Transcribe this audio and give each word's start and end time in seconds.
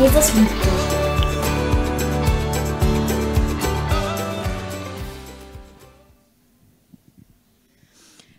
Jesus 0.00 0.34
liebt 0.34 0.50
dich. 0.50 0.70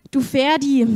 Du 0.10 0.22
Ferdi, 0.22 0.88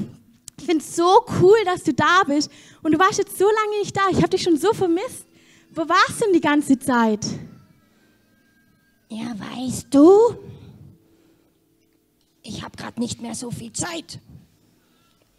ich 0.57 0.65
finde 0.65 0.83
es 0.83 0.95
so 0.95 1.23
cool, 1.39 1.55
dass 1.65 1.83
du 1.83 1.93
da 1.93 2.23
bist. 2.25 2.49
Und 2.81 2.93
du 2.93 2.97
warst 2.97 3.19
jetzt 3.19 3.37
so 3.37 3.45
lange 3.45 3.79
nicht 3.79 3.95
da. 3.95 4.09
Ich 4.09 4.17
habe 4.17 4.29
dich 4.29 4.41
schon 4.41 4.57
so 4.57 4.73
vermisst. 4.73 5.27
Wo 5.71 5.87
warst 5.87 6.19
du 6.19 6.25
denn 6.25 6.33
die 6.33 6.41
ganze 6.41 6.79
Zeit? 6.79 7.23
Ja, 9.09 9.35
weißt 9.37 9.87
du, 9.91 10.35
ich 12.41 12.63
habe 12.63 12.75
gerade 12.75 12.99
nicht 12.99 13.21
mehr 13.21 13.35
so 13.35 13.51
viel 13.51 13.71
Zeit. 13.71 14.19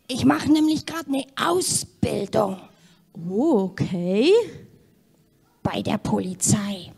Ich 0.07 0.25
mache 0.25 0.53
nämlich 0.53 0.87
gerade 0.87 1.09
eine 1.09 1.27
Ausbildung 1.37 2.61
Oh, 3.29 3.71
okay. 3.71 4.33
Bei 5.67 5.83
der 5.83 5.99
Polizei. 5.99 6.93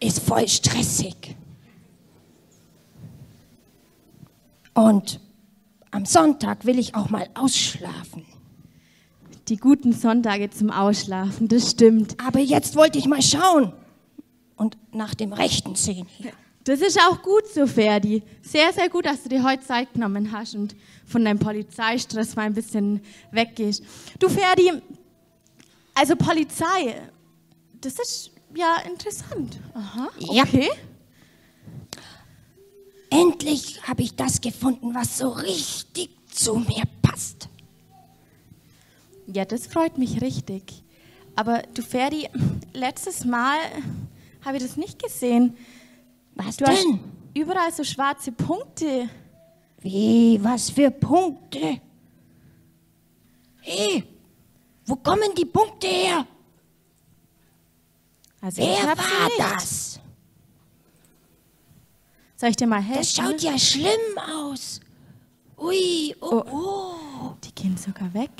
Ist 0.00 0.18
voll 0.18 0.48
stressig. 0.48 1.36
Und 4.74 5.20
am 5.92 6.04
Sonntag 6.04 6.66
will 6.66 6.80
ich 6.80 6.96
auch 6.96 7.10
mal 7.10 7.28
ausschlafen. 7.34 8.26
Die 9.48 9.56
guten 9.56 9.92
Sonntage 9.92 10.50
zum 10.50 10.70
Ausschlafen, 10.70 11.46
das 11.46 11.70
stimmt. 11.70 12.16
Aber 12.20 12.40
jetzt 12.40 12.74
wollte 12.74 12.98
ich 12.98 13.06
mal 13.06 13.22
schauen 13.22 13.72
und 14.56 14.76
nach 14.92 15.14
dem 15.14 15.32
Rechten 15.32 15.76
sehen 15.76 16.08
hier. 16.08 16.32
Das 16.64 16.80
ist 16.80 16.98
auch 17.00 17.22
gut 17.22 17.46
so, 17.46 17.68
Ferdi. 17.68 18.24
Sehr, 18.42 18.72
sehr 18.72 18.88
gut, 18.88 19.06
dass 19.06 19.22
du 19.22 19.28
dir 19.28 19.44
heute 19.44 19.62
Zeit 19.62 19.94
genommen 19.94 20.32
hast 20.32 20.56
und 20.56 20.74
von 21.06 21.24
deinem 21.24 21.38
Polizeistress 21.38 22.34
mal 22.34 22.42
ein 22.42 22.54
bisschen 22.54 23.00
weggehst. 23.30 23.84
Du, 24.18 24.28
Ferdi, 24.28 24.72
also 25.96 26.14
Polizei, 26.14 27.00
das 27.80 27.94
ist 27.98 28.30
ja 28.54 28.76
interessant. 28.88 29.58
Aha, 29.74 30.08
Ja. 30.18 30.44
okay. 30.44 30.68
Endlich 33.10 33.82
habe 33.86 34.02
ich 34.02 34.14
das 34.16 34.40
gefunden, 34.40 34.94
was 34.94 35.18
so 35.18 35.28
richtig 35.28 36.10
zu 36.30 36.56
mir 36.56 36.82
passt. 37.02 37.48
Ja, 39.26 39.44
das 39.44 39.66
freut 39.66 39.96
mich 39.96 40.20
richtig. 40.20 40.82
Aber 41.34 41.62
du, 41.74 41.82
Ferdi, 41.82 42.28
letztes 42.72 43.24
Mal 43.24 43.58
habe 44.44 44.56
ich 44.56 44.62
das 44.62 44.76
nicht 44.76 45.00
gesehen. 45.02 45.56
Was 46.34 46.56
Du 46.56 46.66
hast 46.66 46.82
denn? 46.84 47.00
überall 47.34 47.72
so 47.72 47.84
schwarze 47.84 48.32
Punkte. 48.32 49.08
Wie, 49.80 50.38
was 50.42 50.70
für 50.70 50.90
Punkte? 50.90 51.80
Hey, 53.60 54.04
wo 54.86 54.96
kommen 54.96 55.34
die 55.36 55.44
Punkte 55.44 55.86
her? 55.86 56.26
Also 58.40 58.62
Wer 58.62 58.86
war 58.96 59.30
das? 59.38 59.98
Soll 62.36 62.50
ich 62.50 62.56
dir 62.56 62.66
mal 62.66 62.82
Das 62.82 62.86
helfen? 63.16 63.32
schaut 63.32 63.40
ja 63.42 63.58
schlimm 63.58 64.18
aus. 64.30 64.80
Ui, 65.58 66.14
oh, 66.20 66.42
oh. 66.50 67.34
Die 67.44 67.54
gehen 67.54 67.76
sogar 67.76 68.12
weg. 68.14 68.30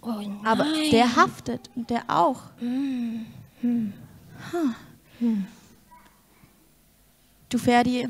oh 0.00 0.08
nein. 0.08 0.40
Aber 0.44 0.64
der 0.90 1.14
haftet 1.16 1.70
und 1.76 1.88
der 1.90 2.02
auch. 2.08 2.40
Ha. 4.52 4.74
Du 7.50 7.58
Ferdi, 7.58 8.08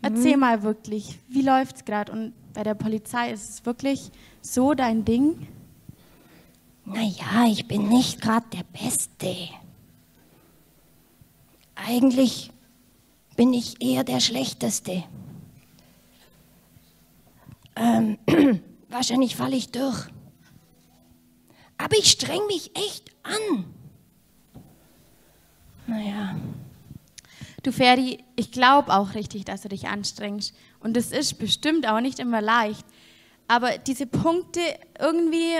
erzähl 0.00 0.36
mal 0.36 0.62
wirklich, 0.62 1.18
wie 1.28 1.42
läuft's 1.42 1.84
gerade? 1.84 2.12
Und 2.12 2.32
bei 2.54 2.62
der 2.62 2.74
Polizei 2.74 3.32
ist 3.32 3.50
es 3.50 3.66
wirklich 3.66 4.12
so 4.40 4.74
dein 4.74 5.04
Ding? 5.04 5.48
Naja, 6.86 7.46
ich 7.48 7.66
bin 7.68 7.88
nicht 7.88 8.20
gerade 8.20 8.46
der 8.50 8.64
Beste. 8.64 9.36
Eigentlich 11.74 12.50
bin 13.36 13.52
ich 13.52 13.82
eher 13.82 14.04
der 14.04 14.20
Schlechteste. 14.20 15.04
Ähm, 17.76 18.18
wahrscheinlich 18.88 19.36
falle 19.36 19.56
ich 19.56 19.70
durch. 19.70 20.06
Aber 21.76 21.98
ich 21.98 22.10
streng 22.10 22.46
mich 22.46 22.70
echt 22.74 23.10
an. 23.22 23.66
Naja, 25.86 26.36
Du 27.66 27.72
Ferdi, 27.72 28.22
ich 28.36 28.52
glaube 28.52 28.94
auch 28.94 29.14
richtig, 29.14 29.44
dass 29.44 29.62
du 29.62 29.68
dich 29.68 29.88
anstrengst. 29.88 30.54
Und 30.78 30.96
es 30.96 31.10
ist 31.10 31.36
bestimmt 31.40 31.88
auch 31.88 31.98
nicht 31.98 32.20
immer 32.20 32.40
leicht. 32.40 32.86
Aber 33.48 33.76
diese 33.76 34.06
Punkte 34.06 34.60
irgendwie, 35.00 35.56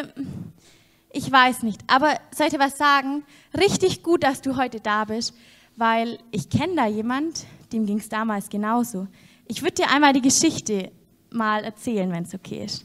ich 1.16 1.30
weiß 1.30 1.62
nicht. 1.62 1.80
Aber 1.86 2.18
soll 2.30 2.46
ich 2.46 2.52
dir 2.52 2.58
was 2.58 2.76
sagen? 2.76 3.24
Richtig 3.56 4.02
gut, 4.02 4.22
dass 4.22 4.42
du 4.42 4.56
heute 4.56 4.80
da 4.80 5.04
bist, 5.04 5.34
weil 5.76 6.18
ich 6.30 6.50
kenne 6.50 6.76
da 6.76 6.86
jemand, 6.86 7.46
dem 7.72 7.86
ging 7.86 7.98
es 7.98 8.08
damals 8.08 8.48
genauso. 8.48 9.06
Ich 9.46 9.62
würde 9.62 9.74
dir 9.74 9.90
einmal 9.90 10.12
die 10.12 10.20
Geschichte 10.20 10.92
mal 11.30 11.64
erzählen, 11.64 12.10
wenn 12.12 12.24
es 12.24 12.34
okay 12.34 12.64
ist. 12.64 12.84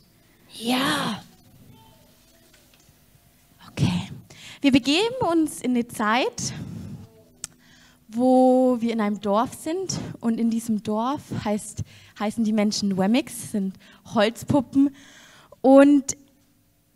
ja, 0.53 1.21
Okay. 3.71 4.09
Wir 4.59 4.71
begeben 4.71 5.15
uns 5.31 5.61
in 5.61 5.71
eine 5.71 5.87
Zeit, 5.87 6.53
wo 8.09 8.77
wir 8.79 8.91
in 8.91 8.99
einem 8.99 9.21
Dorf 9.21 9.53
sind 9.53 9.99
und 10.19 10.39
in 10.39 10.49
diesem 10.49 10.83
Dorf 10.83 11.21
heißt, 11.45 11.83
heißen 12.19 12.43
die 12.43 12.51
Menschen 12.53 12.97
Wemmix, 12.97 13.51
sind 13.51 13.75
Holzpuppen 14.13 14.93
und 15.61 16.17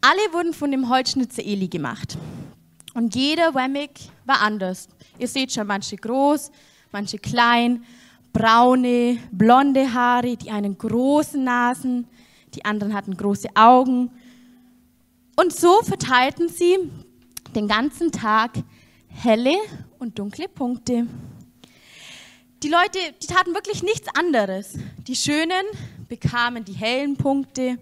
alle 0.06 0.34
wurden 0.34 0.54
von 0.54 0.70
dem 0.70 0.88
Holzschnitzer 0.88 1.44
Eli 1.44 1.68
gemacht. 1.68 2.16
Und 2.94 3.16
jeder 3.16 3.56
Wemmig 3.56 3.90
war 4.26 4.40
anders. 4.42 4.88
Ihr 5.18 5.28
seht 5.28 5.52
schon, 5.52 5.66
manche 5.66 5.96
groß, 5.96 6.52
manche 6.92 7.18
klein, 7.18 7.84
braune, 8.32 9.18
blonde 9.32 9.92
Haare, 9.92 10.38
die 10.38 10.52
einen 10.52 10.78
großen 10.78 11.44
Nasen, 11.44 12.08
die 12.54 12.64
anderen 12.66 12.94
hatten 12.94 13.18
große 13.18 13.50
Augen. 13.56 14.12
Und 15.36 15.54
so 15.54 15.82
verteilten 15.82 16.50
sie 16.50 16.78
den 17.56 17.68
ganzen 17.68 18.12
Tag 18.12 18.52
helle 19.08 19.56
und 19.98 20.20
dunkle 20.20 20.48
Punkte. 20.48 21.08
Die 22.62 22.70
Leute, 22.70 23.00
die 23.24 23.28
taten 23.28 23.56
wirklich 23.56 23.82
nichts 23.82 24.08
anderes. 24.16 24.78
Die 25.08 25.16
Schönen 25.16 25.66
bekamen 26.08 26.64
die 26.64 26.74
hellen 26.74 27.18
Punkte 27.18 27.80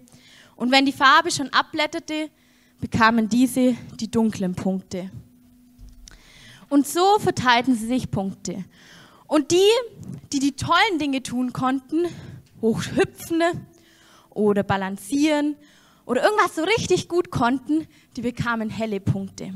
und 0.56 0.70
wenn 0.70 0.86
die 0.86 0.92
Farbe 0.92 1.30
schon 1.30 1.48
abblätterte, 1.50 2.30
bekamen 2.80 3.28
diese 3.28 3.76
die 3.98 4.10
dunklen 4.10 4.54
Punkte. 4.54 5.10
Und 6.68 6.86
so 6.86 7.18
verteilten 7.18 7.76
sie 7.76 7.86
sich 7.86 8.10
Punkte. 8.10 8.64
Und 9.26 9.50
die, 9.50 9.70
die 10.32 10.38
die 10.38 10.56
tollen 10.56 10.98
Dinge 10.98 11.22
tun 11.22 11.52
konnten, 11.52 12.06
hochhüpfen 12.60 13.42
oder 14.30 14.62
balancieren 14.62 15.56
oder 16.06 16.22
irgendwas 16.22 16.54
so 16.56 16.62
richtig 16.62 17.08
gut 17.08 17.30
konnten, 17.30 17.86
die 18.16 18.22
bekamen 18.22 18.70
helle 18.70 19.00
Punkte. 19.00 19.54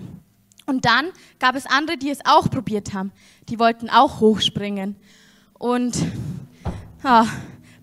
Und 0.67 0.85
dann 0.85 1.11
gab 1.39 1.55
es 1.55 1.67
andere, 1.67 1.97
die 1.97 2.11
es 2.11 2.25
auch 2.25 2.51
probiert 2.51 2.93
haben. 2.93 3.13
Die 3.49 3.59
wollten 3.59 3.89
auch 3.89 4.21
hochspringen. 4.21 4.97
Und 5.59 5.97
ja, 7.03 7.27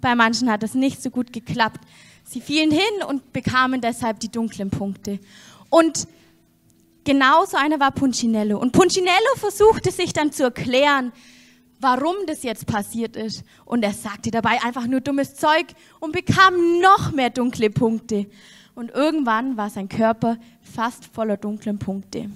bei 0.02 0.16
manchen 0.16 0.52
hat 0.52 0.64
das 0.64 0.76
nicht 0.76 1.02
so 1.02 1.10
gut 1.10 1.34
geklappt. 1.34 1.82
Sie 2.26 2.42
fielen 2.42 2.72
hin 2.72 3.04
und 3.08 3.32
bekamen 3.34 3.82
deshalb 3.82 4.20
die 4.20 4.30
dunklen 4.30 4.72
Punkte. 4.72 5.20
Und 5.70 6.08
genauso 7.04 7.56
einer 7.56 7.80
war 7.80 7.92
Punchinello. 7.92 8.58
Und 8.58 8.72
Punchinello 8.72 9.36
versuchte 9.38 9.92
sich 9.92 10.12
dann 10.12 10.32
zu 10.32 10.44
erklären, 10.44 11.14
warum 11.80 12.16
das 12.26 12.44
jetzt 12.44 12.66
passiert 12.66 13.16
ist. 13.16 13.44
Und 13.64 13.84
er 13.84 13.94
sagte 13.94 14.32
dabei 14.32 14.62
einfach 14.64 14.88
nur 14.88 15.02
dummes 15.02 15.36
Zeug 15.36 15.68
und 16.00 16.14
bekam 16.14 16.80
noch 16.82 17.12
mehr 17.12 17.30
dunkle 17.30 17.70
Punkte. 17.70 18.26
Und 18.74 18.92
irgendwann 18.92 19.56
war 19.56 19.70
sein 19.70 19.88
Körper 19.88 20.38
fast 20.62 21.06
voller 21.06 21.38
dunklen 21.38 21.78
Punkte. 21.78 22.30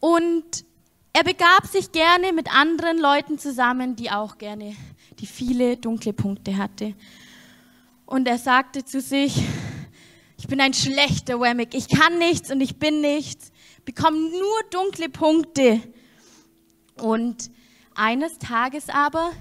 Und 0.00 0.64
er 1.12 1.22
begab 1.22 1.66
sich 1.70 1.92
gerne 1.92 2.32
mit 2.32 2.52
anderen 2.52 2.98
Leuten 2.98 3.38
zusammen, 3.38 3.94
die 3.94 4.10
auch 4.10 4.38
gerne 4.38 4.74
die 5.20 5.26
viele 5.26 5.76
dunkle 5.76 6.12
Punkte 6.12 6.56
hatte. 6.56 6.94
Und 8.06 8.28
er 8.28 8.38
sagte 8.38 8.84
zu 8.84 9.00
sich, 9.00 9.42
ich 10.36 10.46
bin 10.46 10.60
ein 10.60 10.74
schlechter 10.74 11.40
Wemmick, 11.40 11.74
ich 11.74 11.88
kann 11.88 12.18
nichts 12.18 12.50
und 12.50 12.60
ich 12.60 12.76
bin 12.76 13.00
nichts, 13.00 13.50
bekomme 13.84 14.18
nur 14.18 14.62
dunkle 14.70 15.08
Punkte. 15.08 15.80
Und 17.00 17.50
eines 17.94 18.38
Tages 18.38 18.88
aber 18.88 19.32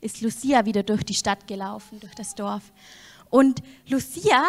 ist 0.00 0.20
Lucia 0.20 0.64
wieder 0.64 0.82
durch 0.82 1.04
die 1.04 1.14
Stadt 1.14 1.46
gelaufen, 1.46 2.00
durch 2.00 2.14
das 2.14 2.34
Dorf. 2.34 2.72
Und 3.30 3.62
Lucia, 3.86 4.42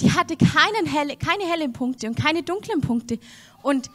die 0.00 0.12
hatte 0.12 0.36
keinen 0.36 0.86
helle, 0.86 1.16
keine 1.16 1.44
hellen 1.44 1.72
Punkte 1.72 2.06
und 2.06 2.16
keine 2.16 2.42
dunklen 2.42 2.80
Punkte. 2.80 3.18
Und 3.62 3.90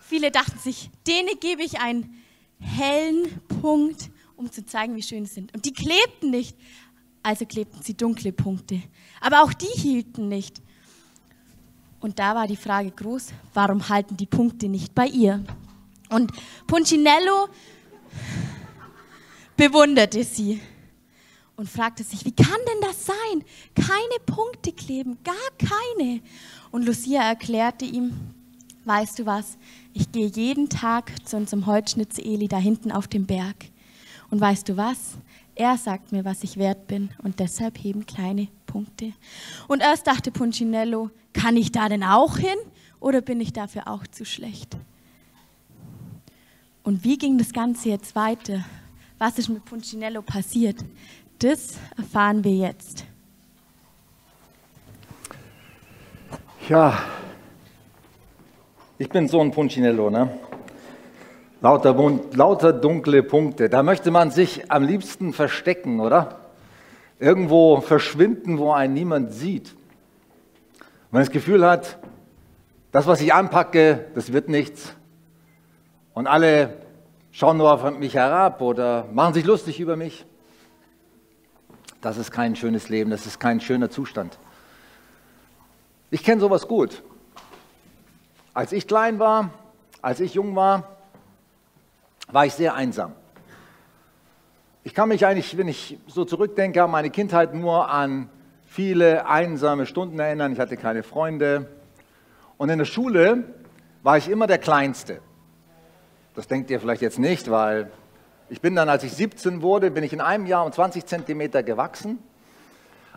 viele 0.00 0.30
dachten 0.30 0.58
sich, 0.58 0.90
denen 1.06 1.40
gebe 1.40 1.62
ich 1.62 1.80
einen 1.80 2.22
hellen 2.58 3.40
Punkt, 3.60 4.10
um 4.36 4.50
zu 4.50 4.64
zeigen, 4.64 4.94
wie 4.96 5.02
schön 5.02 5.26
sie 5.26 5.34
sind. 5.34 5.54
Und 5.54 5.64
die 5.64 5.72
klebten 5.72 6.30
nicht, 6.30 6.56
also 7.28 7.44
klebten 7.44 7.82
sie 7.82 7.94
dunkle 7.94 8.32
Punkte. 8.32 8.80
Aber 9.20 9.42
auch 9.42 9.52
die 9.52 9.66
hielten 9.66 10.28
nicht. 10.28 10.62
Und 12.00 12.18
da 12.18 12.34
war 12.34 12.46
die 12.46 12.56
Frage 12.56 12.90
groß, 12.90 13.34
warum 13.52 13.86
halten 13.86 14.16
die 14.16 14.24
Punkte 14.24 14.66
nicht 14.66 14.94
bei 14.94 15.08
ihr? 15.08 15.44
Und 16.08 16.32
Punchinello 16.66 17.50
bewunderte 19.58 20.24
sie 20.24 20.58
und 21.56 21.68
fragte 21.68 22.02
sich, 22.02 22.24
wie 22.24 22.32
kann 22.32 22.46
denn 22.46 22.88
das 22.88 23.04
sein? 23.04 23.44
Keine 23.74 24.24
Punkte 24.24 24.72
kleben, 24.72 25.18
gar 25.22 25.34
keine. 25.58 26.22
Und 26.70 26.86
Lucia 26.86 27.28
erklärte 27.28 27.84
ihm, 27.84 28.12
weißt 28.86 29.18
du 29.18 29.26
was, 29.26 29.58
ich 29.92 30.10
gehe 30.12 30.28
jeden 30.28 30.70
Tag 30.70 31.12
zu 31.28 31.36
unserem 31.36 31.66
Holzschnitzer 31.66 32.22
da 32.48 32.56
hinten 32.56 32.90
auf 32.90 33.06
dem 33.06 33.26
Berg. 33.26 33.66
Und 34.30 34.40
weißt 34.40 34.66
du 34.70 34.78
was? 34.78 35.18
Er 35.58 35.76
sagt 35.76 36.12
mir, 36.12 36.24
was 36.24 36.44
ich 36.44 36.56
wert 36.56 36.86
bin 36.86 37.10
und 37.24 37.40
deshalb 37.40 37.78
heben 37.78 38.06
kleine 38.06 38.46
Punkte. 38.66 39.12
Und 39.66 39.82
erst 39.82 40.06
dachte 40.06 40.30
Punchinello, 40.30 41.10
kann 41.32 41.56
ich 41.56 41.72
da 41.72 41.88
denn 41.88 42.04
auch 42.04 42.38
hin 42.38 42.56
oder 43.00 43.22
bin 43.22 43.40
ich 43.40 43.52
dafür 43.52 43.88
auch 43.88 44.06
zu 44.06 44.24
schlecht? 44.24 44.76
Und 46.84 47.02
wie 47.02 47.18
ging 47.18 47.38
das 47.38 47.52
Ganze 47.52 47.88
jetzt 47.88 48.14
weiter? 48.14 48.64
Was 49.18 49.36
ist 49.36 49.48
mit 49.48 49.64
Punchinello 49.64 50.22
passiert? 50.22 50.76
Das 51.40 51.76
erfahren 51.96 52.44
wir 52.44 52.54
jetzt. 52.54 53.04
Ja, 56.68 57.02
ich 58.96 59.08
bin 59.08 59.26
so 59.26 59.40
ein 59.40 59.50
Punchinello, 59.50 60.08
ne? 60.08 60.38
Lauter, 61.60 61.92
lauter 62.34 62.72
dunkle 62.72 63.24
Punkte. 63.24 63.68
Da 63.68 63.82
möchte 63.82 64.12
man 64.12 64.30
sich 64.30 64.70
am 64.70 64.84
liebsten 64.84 65.32
verstecken, 65.32 65.98
oder? 65.98 66.38
Irgendwo 67.18 67.80
verschwinden, 67.80 68.58
wo 68.58 68.70
einen 68.70 68.94
niemand 68.94 69.32
sieht. 69.32 69.74
Wenn 71.10 71.18
man 71.18 71.22
das 71.22 71.30
Gefühl 71.32 71.66
hat, 71.66 71.98
das, 72.92 73.08
was 73.08 73.20
ich 73.20 73.34
anpacke, 73.34 74.06
das 74.14 74.32
wird 74.32 74.48
nichts. 74.48 74.94
Und 76.14 76.28
alle 76.28 76.78
schauen 77.32 77.56
nur 77.56 77.72
auf 77.72 77.98
mich 77.98 78.14
herab 78.14 78.60
oder 78.60 79.06
machen 79.12 79.34
sich 79.34 79.44
lustig 79.44 79.80
über 79.80 79.96
mich. 79.96 80.26
Das 82.00 82.18
ist 82.18 82.30
kein 82.30 82.54
schönes 82.54 82.88
Leben, 82.88 83.10
das 83.10 83.26
ist 83.26 83.40
kein 83.40 83.60
schöner 83.60 83.90
Zustand. 83.90 84.38
Ich 86.12 86.22
kenne 86.22 86.40
sowas 86.40 86.68
gut. 86.68 87.02
Als 88.54 88.72
ich 88.72 88.86
klein 88.86 89.18
war, 89.18 89.50
als 90.00 90.20
ich 90.20 90.34
jung 90.34 90.54
war, 90.54 90.97
war 92.30 92.46
ich 92.46 92.54
sehr 92.54 92.74
einsam. 92.74 93.12
Ich 94.84 94.94
kann 94.94 95.08
mich 95.08 95.26
eigentlich, 95.26 95.56
wenn 95.58 95.68
ich 95.68 95.98
so 96.06 96.24
zurückdenke, 96.24 96.82
an 96.82 96.90
meine 96.90 97.10
Kindheit 97.10 97.54
nur 97.54 97.90
an 97.90 98.30
viele 98.66 99.26
einsame 99.26 99.86
Stunden 99.86 100.18
erinnern. 100.18 100.52
Ich 100.52 100.58
hatte 100.58 100.76
keine 100.76 101.02
Freunde. 101.02 101.68
Und 102.56 102.68
in 102.70 102.78
der 102.78 102.84
Schule 102.84 103.44
war 104.02 104.16
ich 104.16 104.28
immer 104.28 104.46
der 104.46 104.58
Kleinste. 104.58 105.20
Das 106.34 106.46
denkt 106.46 106.70
ihr 106.70 106.80
vielleicht 106.80 107.02
jetzt 107.02 107.18
nicht, 107.18 107.50
weil 107.50 107.90
ich 108.48 108.60
bin 108.60 108.74
dann, 108.76 108.88
als 108.88 109.04
ich 109.04 109.12
17 109.12 109.60
wurde, 109.60 109.90
bin 109.90 110.04
ich 110.04 110.12
in 110.12 110.20
einem 110.20 110.46
Jahr 110.46 110.64
um 110.64 110.72
20 110.72 111.04
Zentimeter 111.04 111.62
gewachsen. 111.62 112.18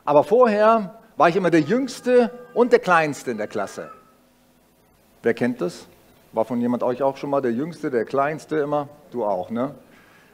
Aber 0.03 0.23
vorher 0.23 0.99
war 1.17 1.29
ich 1.29 1.35
immer 1.35 1.51
der 1.51 1.61
Jüngste 1.61 2.31
und 2.53 2.71
der 2.71 2.79
Kleinste 2.79 3.31
in 3.31 3.37
der 3.37 3.47
Klasse. 3.47 3.91
Wer 5.21 5.33
kennt 5.33 5.61
das? 5.61 5.87
War 6.33 6.45
von 6.45 6.61
jemand 6.61 6.81
euch 6.83 7.03
auch 7.03 7.17
schon 7.17 7.29
mal 7.29 7.41
der 7.41 7.51
Jüngste, 7.51 7.91
der 7.91 8.05
Kleinste 8.05 8.57
immer? 8.57 8.87
Du 9.11 9.25
auch, 9.25 9.49
ne? 9.49 9.75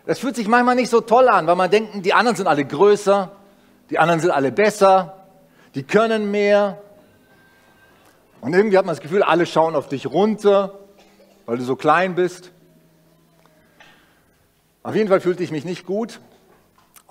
Es 0.06 0.20
fühlt 0.20 0.36
sich 0.36 0.48
manchmal 0.48 0.76
nicht 0.76 0.90
so 0.90 1.02
toll 1.02 1.28
an, 1.28 1.48
weil 1.48 1.56
man 1.56 1.72
denkt, 1.72 2.06
die 2.06 2.14
anderen 2.14 2.38
sind 2.38 2.48
alle 2.48 2.64
größer, 2.64 3.32
die 3.90 4.00
anderen 4.00 4.22
sind 4.22 4.32
alle 4.32 4.52
besser, 4.52 5.18
die 5.76 5.84
können 5.84 6.30
mehr. 6.30 6.78
Und 8.40 8.54
irgendwie 8.54 8.78
hat 8.78 8.86
man 8.86 8.96
das 8.96 9.02
Gefühl, 9.02 9.24
alle 9.24 9.46
schauen 9.46 9.76
auf 9.76 9.88
dich 9.90 10.06
runter, 10.08 10.78
weil 11.46 11.58
du 11.58 11.64
so 11.64 11.76
klein 11.76 12.16
bist. 12.16 12.52
Auf 14.84 14.96
jeden 14.96 15.10
Fall 15.10 15.20
fühlte 15.20 15.44
ich 15.44 15.52
mich 15.52 15.66
nicht 15.66 15.86
gut. 15.86 16.22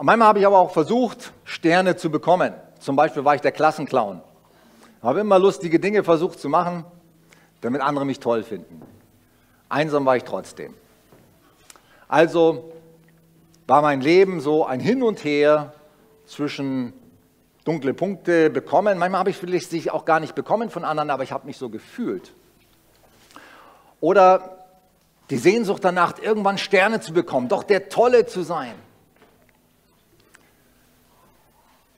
Manchmal 0.00 0.28
habe 0.28 0.38
ich 0.38 0.46
aber 0.46 0.58
auch 0.58 0.70
versucht, 0.70 1.32
Sterne 1.44 1.96
zu 1.96 2.10
bekommen. 2.10 2.54
Zum 2.78 2.96
Beispiel 2.96 3.24
war 3.24 3.34
ich 3.34 3.40
der 3.40 3.52
Klassenclown. 3.52 4.22
Habe 5.02 5.20
immer 5.20 5.38
lustige 5.38 5.80
Dinge 5.80 6.04
versucht 6.04 6.38
zu 6.38 6.48
machen, 6.48 6.84
damit 7.60 7.80
andere 7.80 8.04
mich 8.04 8.20
toll 8.20 8.42
finden. 8.42 8.82
Einsam 9.68 10.04
war 10.04 10.16
ich 10.16 10.24
trotzdem. 10.24 10.74
Also 12.08 12.72
war 13.66 13.82
mein 13.82 14.00
Leben 14.00 14.40
so 14.40 14.64
ein 14.64 14.80
Hin 14.80 15.02
und 15.02 15.24
Her 15.24 15.74
zwischen 16.26 16.92
dunkle 17.64 17.94
Punkte 17.94 18.48
bekommen. 18.48 18.98
Manchmal 18.98 19.18
habe 19.18 19.30
ich 19.30 19.36
vielleicht 19.36 19.70
sie 19.70 19.90
auch 19.90 20.04
gar 20.04 20.20
nicht 20.20 20.34
bekommen 20.34 20.70
von 20.70 20.84
anderen, 20.84 21.10
aber 21.10 21.24
ich 21.24 21.32
habe 21.32 21.46
mich 21.46 21.56
so 21.56 21.68
gefühlt. 21.68 22.32
Oder 24.00 24.66
die 25.30 25.38
Sehnsucht 25.38 25.84
danach, 25.84 26.18
irgendwann 26.20 26.58
Sterne 26.58 27.00
zu 27.00 27.12
bekommen, 27.12 27.48
doch 27.48 27.64
der 27.64 27.88
Tolle 27.88 28.26
zu 28.26 28.42
sein. 28.42 28.74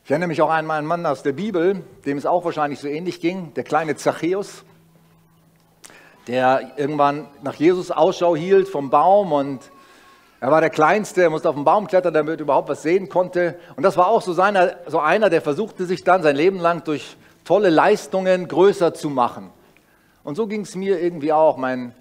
Ich 0.05 0.11
erinnere 0.11 0.29
mich 0.29 0.41
auch 0.41 0.49
an 0.49 0.71
einen 0.71 0.87
Mann 0.87 1.05
aus 1.05 1.23
der 1.23 1.35
Bibel, 1.35 1.83
dem 2.07 2.17
es 2.17 2.25
auch 2.25 2.43
wahrscheinlich 2.47 2.79
so 2.79 2.89
ähnlich 2.89 3.21
ging, 3.21 3.53
der 3.53 3.65
kleine 3.65 3.95
Zachäus 3.95 4.65
der 6.29 6.73
irgendwann 6.77 7.27
nach 7.43 7.55
Jesus 7.55 7.91
Ausschau 7.91 8.37
hielt 8.37 8.69
vom 8.69 8.91
Baum 8.91 9.33
und 9.33 9.61
er 10.41 10.53
war 10.53 10.61
der 10.61 10.71
Kleinste, 10.71 11.23
er 11.23 11.31
musste 11.31 11.49
auf 11.49 11.57
den 11.57 11.65
Baum 11.65 11.89
klettern, 11.89 12.15
damit 12.15 12.39
er 12.39 12.43
überhaupt 12.43 12.69
was 12.69 12.83
sehen 12.83 13.09
konnte. 13.09 13.59
Und 13.75 13.83
das 13.83 13.97
war 13.97 14.07
auch 14.07 14.23
so, 14.23 14.33
seiner, 14.33 14.77
so 14.87 15.01
einer, 15.01 15.31
der 15.31 15.43
versuchte 15.43 15.85
sich 15.85 16.05
dann 16.05 16.23
sein 16.23 16.37
Leben 16.37 16.61
lang 16.61 16.85
durch 16.85 17.17
tolle 17.45 17.71
Leistungen 17.71 18.47
größer 18.47 18.95
zu 18.95 19.11
machen. 19.11 19.51
Und 20.23 20.37
so 20.37 20.47
ging 20.47 20.61
es 20.61 20.77
mir 20.77 21.01
irgendwie 21.01 21.33
auch 21.33 21.57
mein, 21.57 21.93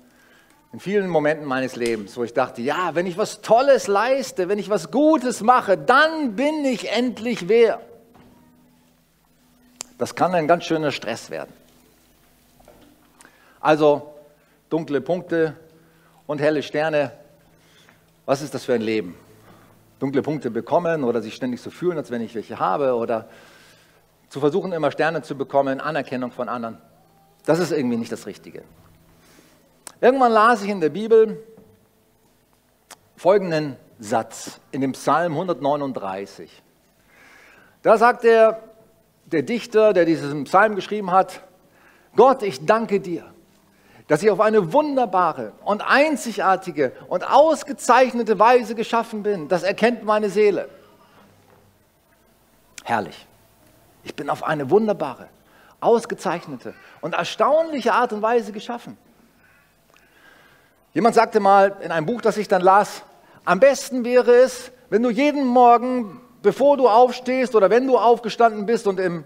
in 0.71 0.80
vielen 0.80 1.07
Momenten 1.07 1.47
meines 1.47 1.75
Lebens, 1.75 2.15
wo 2.15 2.23
ich 2.23 2.33
dachte, 2.33 2.62
ja, 2.62 2.94
wenn 2.94 3.07
ich 3.07 3.18
was 3.18 3.41
Tolles 3.41 3.88
leiste, 3.88 4.50
wenn 4.50 4.59
ich 4.59 4.69
was 4.69 4.91
Gutes 4.91 5.41
mache, 5.41 5.77
dann 5.77 6.35
bin 6.35 6.63
ich 6.65 6.91
endlich 6.91 7.47
wer. 7.47 7.80
Das 9.97 10.13
kann 10.13 10.35
ein 10.35 10.47
ganz 10.47 10.65
schöner 10.65 10.91
Stress 10.91 11.31
werden. 11.31 11.51
Also 13.59 14.13
dunkle 14.69 15.02
Punkte 15.02 15.56
und 16.25 16.40
helle 16.40 16.64
Sterne. 16.64 17.12
Was 18.25 18.42
ist 18.42 18.54
das 18.54 18.66
für 18.66 18.74
ein 18.74 18.81
Leben? 18.81 19.16
Dunkle 20.00 20.22
Punkte 20.22 20.52
bekommen 20.52 21.04
oder 21.04 21.22
sich 21.22 21.36
ständig 21.36 21.62
so 21.62 21.69
fühlen, 21.69 21.98
als 21.98 22.12
wenn 22.12 22.22
ich 22.22 22.36
welche 22.36 22.60
habe 22.60 22.96
oder 22.96 23.30
zu 24.30 24.40
versuchen, 24.40 24.74
immer 24.74 24.92
Sterne 24.92 25.22
zu 25.22 25.36
bekommen, 25.36 25.80
Anerkennung 25.80 26.31
von 26.31 26.50
anderen. 26.50 26.78
Das 27.45 27.59
ist 27.59 27.71
irgendwie 27.71 27.97
nicht 27.97 28.12
das 28.12 28.28
Richtige. 28.28 28.64
Irgendwann 30.02 30.31
las 30.31 30.62
ich 30.62 30.69
in 30.69 30.81
der 30.81 30.90
Bibel 30.90 31.42
folgenden 33.16 33.78
Satz 34.00 34.59
in 34.71 34.81
dem 34.81 34.92
Psalm 34.92 35.33
139. 35.33 36.62
Da 37.81 37.97
sagt 37.97 38.24
der, 38.24 38.62
der 39.26 39.42
Dichter, 39.42 39.94
der 39.94 40.06
diesen 40.06 40.44
Psalm 40.44 40.76
geschrieben 40.76 41.12
hat, 41.12 41.42
Gott, 42.16 42.44
ich 42.44 42.66
danke 42.66 43.00
dir, 43.00 43.26
dass 44.07 44.23
ich 44.23 44.31
auf 44.31 44.40
eine 44.40 44.71
wunderbare 44.73 45.52
und 45.66 45.81
einzigartige 45.81 46.94
und 47.09 47.30
ausgezeichnete 47.30 48.40
Weise 48.40 48.73
geschaffen 48.73 49.23
bin. 49.23 49.47
Das 49.49 49.64
erkennt 49.64 50.04
meine 50.04 50.30
Seele. 50.30 50.69
Herrlich. 52.83 53.26
Ich 54.04 54.16
bin 54.16 54.30
auf 54.30 54.44
eine 54.44 54.69
wunderbare, 54.69 55.28
ausgezeichnete 55.81 56.73
und 57.02 57.14
erstaunliche 57.14 57.94
Art 57.94 58.14
und 58.14 58.21
Weise 58.21 58.54
geschaffen. 58.54 58.97
Jemand 60.94 61.14
sagte 61.14 61.42
mal 61.42 61.76
in 61.81 61.92
einem 61.92 62.06
Buch, 62.06 62.21
das 62.21 62.37
ich 62.37 62.47
dann 62.47 62.61
las, 62.61 63.04
am 63.44 63.59
besten 63.59 64.06
wäre 64.06 64.33
es, 64.33 64.71
wenn 64.90 65.04
du 65.04 65.09
jeden 65.09 65.45
Morgen, 65.45 66.21
bevor 66.42 66.78
du 66.78 66.87
aufstehst 66.87 67.56
oder 67.56 67.69
wenn 67.69 67.85
du 67.85 67.97
aufgestanden 67.97 68.66
bist 68.66 68.87
und 68.87 68.99
im 68.99 69.26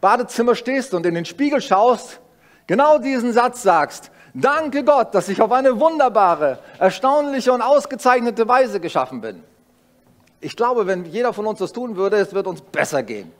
Badezimmer 0.00 0.54
stehst 0.54 0.94
und 0.94 1.04
in 1.04 1.14
den 1.14 1.24
Spiegel 1.24 1.60
schaust, 1.60 2.20
genau 2.68 2.98
diesen 2.98 3.32
Satz 3.32 3.62
sagst, 3.62 4.12
Danke 4.34 4.84
Gott, 4.84 5.14
dass 5.14 5.28
ich 5.28 5.40
auf 5.40 5.50
eine 5.52 5.80
wunderbare, 5.80 6.58
erstaunliche 6.78 7.52
und 7.52 7.62
ausgezeichnete 7.62 8.46
Weise 8.46 8.80
geschaffen 8.80 9.20
bin. 9.20 9.42
Ich 10.40 10.56
glaube, 10.56 10.86
wenn 10.86 11.04
jeder 11.04 11.32
von 11.32 11.46
uns 11.46 11.58
das 11.58 11.72
tun 11.72 11.96
würde, 11.96 12.16
es 12.16 12.32
wird 12.32 12.46
uns 12.46 12.60
besser 12.60 13.02
gehen. 13.02 13.32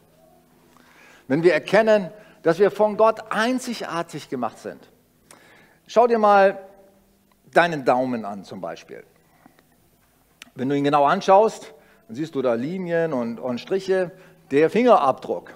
Wenn 1.29 1.43
wir 1.43 1.55
erkennen, 1.55 2.11
dass 2.43 2.59
wir 2.59 2.71
von 2.71 2.97
Gott 2.97 3.21
einzigartig 3.31 4.29
gemacht 4.29 4.59
sind. 4.59 4.81
Schau 5.87 6.07
dir 6.07 6.19
mal 6.19 6.59
deinen 7.53 7.85
Daumen 7.85 8.25
an 8.25 8.45
zum 8.45 8.61
Beispiel. 8.61 9.05
Wenn 10.55 10.69
du 10.69 10.77
ihn 10.77 10.85
genau 10.85 11.05
anschaust, 11.05 11.73
dann 12.07 12.17
siehst 12.17 12.35
du 12.35 12.43
da 12.43 12.55
Linien 12.55 13.13
und, 13.13 13.39
und 13.39 13.61
Striche. 13.61 14.11
Der 14.51 14.71
Fingerabdruck 14.71 15.55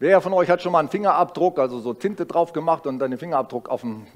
Wer 0.00 0.20
von 0.20 0.32
euch 0.32 0.48
hat 0.48 0.62
schon 0.62 0.72
mal 0.72 0.78
einen 0.78 0.88
Fingerabdruck, 0.88 1.58
also 1.58 1.80
so 1.80 1.92
Tinte 1.92 2.24
drauf 2.24 2.52
gemacht 2.52 2.86
und 2.86 3.00
dann 3.00 3.10
den 3.10 3.18
Fingerabdruck 3.18 3.68
auf 3.68 3.80
dem... 3.80 4.06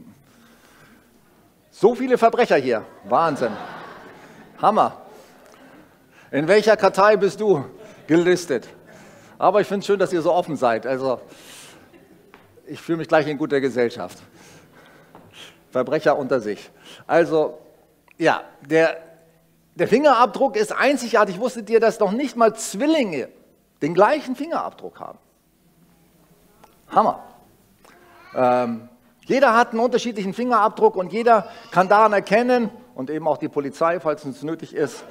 So 1.70 1.94
viele 1.94 2.18
Verbrecher 2.18 2.56
hier. 2.56 2.84
Wahnsinn. 3.04 3.52
Hammer. 4.60 5.02
In 6.30 6.46
welcher 6.46 6.76
Kartei 6.76 7.16
bist 7.16 7.40
du 7.40 7.64
gelistet? 8.06 8.68
Aber 9.38 9.60
ich 9.60 9.66
finde 9.66 9.80
es 9.80 9.86
schön, 9.86 9.98
dass 9.98 10.12
ihr 10.12 10.22
so 10.22 10.32
offen 10.32 10.56
seid. 10.56 10.86
Also 10.86 11.20
ich 12.66 12.80
fühle 12.80 12.98
mich 12.98 13.08
gleich 13.08 13.26
in 13.26 13.36
guter 13.36 13.60
Gesellschaft. 13.60 14.22
Verbrecher 15.72 16.16
unter 16.16 16.38
sich. 16.38 16.70
Also, 17.06 17.58
ja, 18.18 18.42
der, 18.60 18.98
der 19.74 19.88
Fingerabdruck 19.88 20.56
ist 20.56 20.70
einzigartig. 20.70 21.40
Wusstet 21.40 21.68
ihr, 21.70 21.80
dass 21.80 21.98
noch 21.98 22.12
nicht 22.12 22.36
mal 22.36 22.54
Zwillinge 22.54 23.28
den 23.80 23.94
gleichen 23.94 24.36
Fingerabdruck 24.36 25.00
haben? 25.00 25.18
Hammer. 26.92 27.25
Ähm, 28.34 28.88
jeder 29.25 29.54
hat 29.54 29.70
einen 29.70 29.80
unterschiedlichen 29.80 30.34
Fingerabdruck 30.34 30.96
und 30.96 31.12
jeder 31.12 31.49
kann 31.70 31.88
daran 31.88 32.12
erkennen, 32.12 32.70
und 32.94 33.11
eben 33.11 33.26
auch 33.26 33.38
die 33.38 33.49
Polizei, 33.49 34.00
falls 34.00 34.25
es 34.25 34.42
nötig 34.42 34.75
ist, 34.75 35.04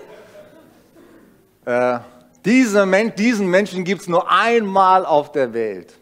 äh, 1.66 2.00
diese 2.46 2.86
Men 2.86 3.16
diesen 3.16 3.48
Menschen 3.48 3.84
gibt 3.84 4.02
es 4.02 4.08
nur 4.08 4.32
einmal 4.32 5.06
auf 5.06 5.32
der 5.32 5.54
Welt. 5.54 5.98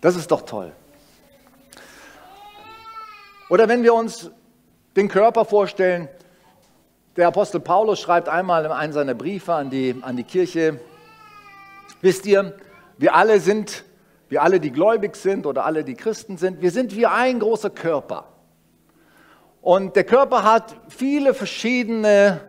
Das 0.00 0.16
ist 0.16 0.30
doch 0.30 0.42
toll. 0.42 0.72
Oder 3.48 3.68
wenn 3.68 3.82
wir 3.82 3.94
uns 3.94 4.30
den 4.96 5.08
Körper 5.08 5.44
vorstellen, 5.44 6.08
der 7.16 7.28
Apostel 7.28 7.60
Paulus 7.60 8.00
schreibt 8.00 8.28
einmal 8.28 8.64
in 8.64 8.70
einem 8.70 8.92
seiner 8.92 9.14
Briefe 9.14 9.54
an 9.54 9.70
die, 9.70 9.96
an 10.02 10.16
die 10.16 10.24
Kirche, 10.24 10.80
wisst 12.00 12.26
ihr, 12.26 12.56
wir 12.96 13.14
alle 13.14 13.40
sind, 13.40 13.84
wir 14.28 14.42
alle, 14.42 14.60
die 14.60 14.70
gläubig 14.70 15.16
sind 15.16 15.46
oder 15.46 15.64
alle, 15.64 15.84
die 15.84 15.94
Christen 15.94 16.36
sind, 16.36 16.60
wir 16.60 16.70
sind 16.70 16.94
wie 16.96 17.06
ein 17.06 17.40
großer 17.40 17.70
Körper. 17.70 18.24
Und 19.60 19.96
der 19.96 20.04
Körper 20.04 20.44
hat 20.44 20.76
viele 20.88 21.34
verschiedene 21.34 22.40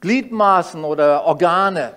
Gliedmaßen 0.00 0.84
oder 0.84 1.24
Organe. 1.24 1.94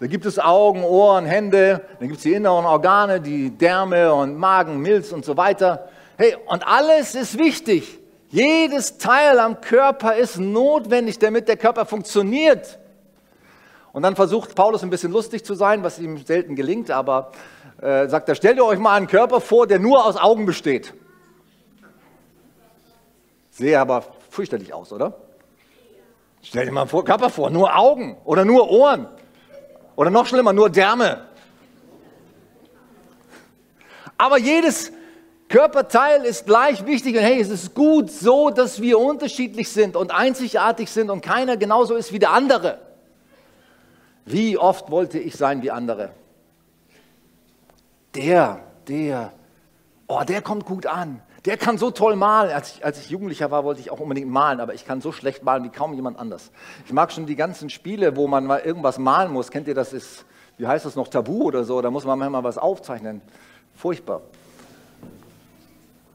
Da 0.00 0.06
gibt 0.06 0.24
es 0.24 0.38
Augen, 0.38 0.82
Ohren, 0.82 1.26
Hände, 1.26 1.82
dann 1.98 2.08
gibt 2.08 2.18
es 2.18 2.22
die 2.22 2.32
inneren 2.32 2.64
Organe, 2.64 3.20
die 3.20 3.50
Därme 3.50 4.12
und 4.14 4.36
Magen, 4.36 4.78
Milz 4.78 5.12
und 5.12 5.24
so 5.24 5.36
weiter. 5.36 5.88
Hey, 6.16 6.36
und 6.46 6.66
alles 6.66 7.14
ist 7.14 7.38
wichtig. 7.38 7.98
Jedes 8.30 8.98
Teil 8.98 9.38
am 9.38 9.60
Körper 9.60 10.16
ist 10.16 10.38
notwendig, 10.38 11.18
damit 11.18 11.48
der 11.48 11.56
Körper 11.56 11.84
funktioniert. 11.84 12.79
Und 13.92 14.02
dann 14.02 14.14
versucht 14.14 14.54
Paulus 14.54 14.82
ein 14.82 14.90
bisschen 14.90 15.12
lustig 15.12 15.44
zu 15.44 15.54
sein, 15.54 15.82
was 15.82 15.98
ihm 15.98 16.18
selten 16.18 16.54
gelingt, 16.54 16.90
aber 16.90 17.32
äh, 17.80 18.08
sagt 18.08 18.28
er, 18.28 18.34
stellt 18.34 18.56
ihr 18.56 18.64
euch 18.64 18.78
mal 18.78 18.94
einen 18.94 19.08
Körper 19.08 19.40
vor, 19.40 19.66
der 19.66 19.78
nur 19.78 20.04
aus 20.04 20.16
Augen 20.16 20.46
besteht. 20.46 20.94
Sehe 23.50 23.80
aber 23.80 24.04
fürchterlich 24.30 24.72
aus, 24.72 24.92
oder? 24.92 25.14
Stell 26.42 26.66
dir 26.66 26.72
mal 26.72 26.82
einen 26.82 27.04
Körper 27.04 27.30
vor, 27.30 27.50
nur 27.50 27.76
Augen 27.76 28.16
oder 28.24 28.44
nur 28.44 28.70
Ohren 28.70 29.08
oder 29.96 30.10
noch 30.10 30.26
schlimmer, 30.26 30.52
nur 30.52 30.70
Därme. 30.70 31.26
Aber 34.16 34.38
jedes 34.38 34.92
Körperteil 35.48 36.24
ist 36.24 36.46
gleich 36.46 36.86
wichtig 36.86 37.16
und 37.16 37.22
hey, 37.22 37.40
es 37.40 37.50
ist 37.50 37.74
gut 37.74 38.10
so, 38.10 38.50
dass 38.50 38.80
wir 38.80 38.98
unterschiedlich 39.00 39.68
sind 39.68 39.96
und 39.96 40.12
einzigartig 40.12 40.90
sind 40.90 41.10
und 41.10 41.22
keiner 41.22 41.56
genauso 41.56 41.96
ist 41.96 42.12
wie 42.12 42.20
der 42.20 42.30
andere. 42.30 42.89
Wie 44.30 44.58
oft 44.58 44.90
wollte 44.90 45.18
ich 45.18 45.36
sein 45.36 45.62
wie 45.62 45.70
andere? 45.70 46.10
Der, 48.14 48.60
der, 48.88 49.32
oh, 50.06 50.22
der 50.26 50.42
kommt 50.42 50.66
gut 50.66 50.86
an. 50.86 51.22
Der 51.46 51.56
kann 51.56 51.78
so 51.78 51.90
toll 51.90 52.16
malen. 52.16 52.52
Als 52.52 52.76
ich, 52.76 52.84
als 52.84 53.00
ich 53.00 53.10
Jugendlicher 53.10 53.50
war, 53.50 53.64
wollte 53.64 53.80
ich 53.80 53.90
auch 53.90 54.00
unbedingt 54.00 54.30
malen, 54.30 54.60
aber 54.60 54.74
ich 54.74 54.84
kann 54.84 55.00
so 55.00 55.10
schlecht 55.10 55.42
malen 55.42 55.64
wie 55.64 55.70
kaum 55.70 55.94
jemand 55.94 56.18
anders. 56.18 56.50
Ich 56.86 56.92
mag 56.92 57.12
schon 57.12 57.26
die 57.26 57.36
ganzen 57.36 57.70
Spiele, 57.70 58.16
wo 58.16 58.26
man 58.26 58.46
mal 58.46 58.60
irgendwas 58.60 58.98
malen 58.98 59.32
muss. 59.32 59.50
Kennt 59.50 59.66
ihr 59.66 59.74
das? 59.74 59.92
Ist, 59.92 60.26
wie 60.58 60.66
heißt 60.66 60.84
das 60.84 60.96
noch, 60.96 61.08
Tabu 61.08 61.44
oder 61.44 61.64
so? 61.64 61.80
Da 61.80 61.90
muss 61.90 62.04
man 62.04 62.18
manchmal 62.18 62.44
was 62.44 62.58
aufzeichnen. 62.58 63.22
Furchtbar. 63.74 64.20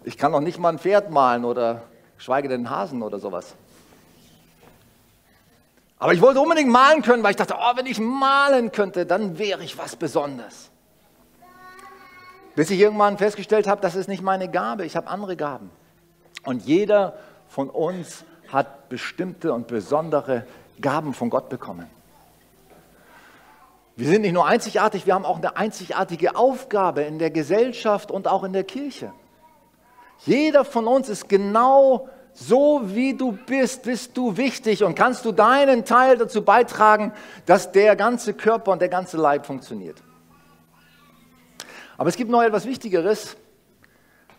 Ich 0.03 0.17
kann 0.17 0.31
noch 0.31 0.41
nicht 0.41 0.60
mal 0.60 0.69
ein 0.69 0.79
Pferd 0.79 1.10
malen 1.10 1.43
oder 1.45 1.81
schweige 2.17 2.48
denn 2.48 2.67
einen 2.67 2.69
Hasen 2.69 3.01
oder 3.01 3.17
sowas. 3.17 3.55
Aber 6.06 6.14
ich 6.14 6.22
wollte 6.22 6.40
unbedingt 6.40 6.70
malen 6.70 7.02
können, 7.02 7.24
weil 7.24 7.32
ich 7.32 7.36
dachte, 7.36 7.56
oh, 7.58 7.76
wenn 7.78 7.88
ich 7.88 8.00
malen 8.00 8.72
könnte, 8.72 9.08
dann 9.08 9.40
wäre 9.40 9.64
ich 9.64 9.76
was 9.80 9.96
Besonderes. 9.96 10.70
Bis 12.54 12.70
ich 12.70 12.80
irgendwann 12.80 13.18
festgestellt 13.18 13.66
habe, 13.66 13.82
das 13.82 13.96
ist 13.96 14.08
nicht 14.08 14.22
meine 14.22 14.48
Gabe, 14.48 14.86
ich 14.86 14.96
habe 14.96 15.08
andere 15.08 15.36
Gaben. 15.36 15.72
Und 16.44 16.64
jeder 16.64 17.18
von 17.48 17.72
uns 17.72 18.24
hat 18.54 18.88
bestimmte 18.88 19.52
und 19.52 19.66
besondere 19.66 20.46
Gaben 20.80 21.16
von 21.16 21.32
Gott 21.32 21.50
bekommen. 21.50 21.90
Wir 23.96 24.08
sind 24.08 24.22
nicht 24.22 24.34
nur 24.34 24.46
einzigartig, 24.46 25.08
wir 25.08 25.16
haben 25.16 25.26
auch 25.26 25.38
eine 25.38 25.58
einzigartige 25.58 26.36
Aufgabe 26.36 27.02
in 27.02 27.18
der 27.18 27.32
Gesellschaft 27.32 28.12
und 28.12 28.28
auch 28.28 28.44
in 28.44 28.54
der 28.54 28.64
Kirche. 28.64 29.12
Jeder 30.20 30.66
von 30.66 30.86
uns 30.86 31.10
ist 31.10 31.30
genau 31.30 32.10
so, 32.38 32.82
wie 32.84 33.15
du 33.15 33.32
bist, 33.32 33.84
bist 33.84 34.18
du 34.18 34.36
wichtig 34.36 34.84
und 34.84 34.94
kannst 34.94 35.24
du 35.24 35.32
deinen 35.32 35.86
Teil 35.86 36.18
dazu 36.18 36.44
beitragen, 36.44 37.13
dass 37.46 37.72
der 37.72 37.96
ganze 37.96 38.34
Körper 38.34 38.74
und 38.74 38.82
der 38.82 38.89
ganze 38.89 39.15
Leib 39.15 39.46
funktioniert. 39.46 40.04
Aber 41.98 42.10
es 42.10 42.18
gibt 42.18 42.30
noch 42.30 42.44
etwas 42.44 42.65
Wichtigeres, 42.65 43.38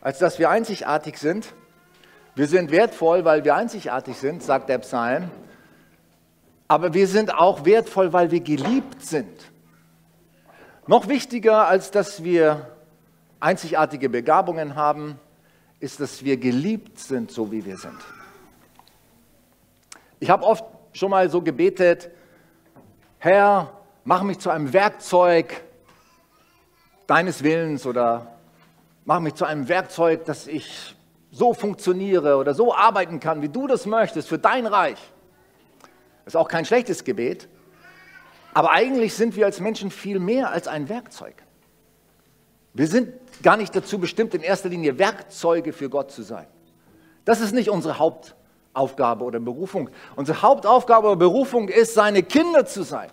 als 0.02 0.18
dass 0.18 0.38
wir 0.38 0.50
einzigartig 0.50 1.16
sind. 1.16 1.54
Wir 2.34 2.46
sind 2.46 2.70
wertvoll, 2.70 3.24
weil 3.24 3.44
wir 3.44 3.54
einzigartig 3.54 4.18
sind, 4.18 4.42
sagt 4.42 4.68
der 4.68 4.78
Psalm. 4.78 5.30
Aber 6.68 6.92
wir 6.92 7.08
sind 7.08 7.32
auch 7.32 7.64
wertvoll, 7.64 8.12
weil 8.12 8.30
wir 8.30 8.40
geliebt 8.40 9.06
sind. 9.06 9.50
Noch 10.86 11.08
wichtiger, 11.08 11.66
als 11.66 11.90
dass 11.90 12.22
wir 12.22 12.76
einzigartige 13.40 14.10
Begabungen 14.10 14.76
haben, 14.76 15.18
ist, 15.80 16.00
dass 16.00 16.24
wir 16.24 16.36
geliebt 16.36 16.98
sind, 16.98 17.30
so 17.30 17.52
wie 17.52 17.64
wir 17.64 17.76
sind. 17.76 17.98
Ich 20.18 20.30
habe 20.30 20.44
oft 20.44 20.64
schon 20.92 21.10
mal 21.10 21.28
so 21.28 21.42
gebetet, 21.42 22.10
Herr, 23.18 23.72
mach 24.04 24.22
mich 24.22 24.38
zu 24.38 24.50
einem 24.50 24.72
Werkzeug 24.72 25.62
deines 27.06 27.42
Willens 27.42 27.86
oder 27.86 28.38
mach 29.04 29.20
mich 29.20 29.34
zu 29.34 29.44
einem 29.44 29.68
Werkzeug, 29.68 30.24
dass 30.24 30.46
ich 30.46 30.96
so 31.30 31.52
funktioniere 31.52 32.36
oder 32.36 32.54
so 32.54 32.74
arbeiten 32.74 33.20
kann, 33.20 33.42
wie 33.42 33.48
du 33.48 33.66
das 33.66 33.84
möchtest, 33.84 34.28
für 34.28 34.38
dein 34.38 34.66
Reich. 34.66 34.98
Das 36.24 36.34
ist 36.34 36.36
auch 36.36 36.48
kein 36.48 36.64
schlechtes 36.64 37.04
Gebet, 37.04 37.48
aber 38.54 38.72
eigentlich 38.72 39.14
sind 39.14 39.36
wir 39.36 39.44
als 39.44 39.60
Menschen 39.60 39.90
viel 39.90 40.18
mehr 40.18 40.50
als 40.50 40.66
ein 40.66 40.88
Werkzeug. 40.88 41.45
Wir 42.76 42.86
sind 42.86 43.14
gar 43.42 43.56
nicht 43.56 43.74
dazu 43.74 43.98
bestimmt, 43.98 44.34
in 44.34 44.42
erster 44.42 44.68
Linie 44.68 44.98
Werkzeuge 44.98 45.72
für 45.72 45.88
Gott 45.88 46.10
zu 46.10 46.22
sein. 46.22 46.46
Das 47.24 47.40
ist 47.40 47.52
nicht 47.52 47.70
unsere 47.70 47.98
Hauptaufgabe 47.98 49.24
oder 49.24 49.40
Berufung. 49.40 49.88
Unsere 50.14 50.42
Hauptaufgabe 50.42 51.06
oder 51.06 51.16
Berufung 51.16 51.68
ist, 51.68 51.94
seine 51.94 52.22
Kinder 52.22 52.66
zu 52.66 52.82
sein, 52.82 53.10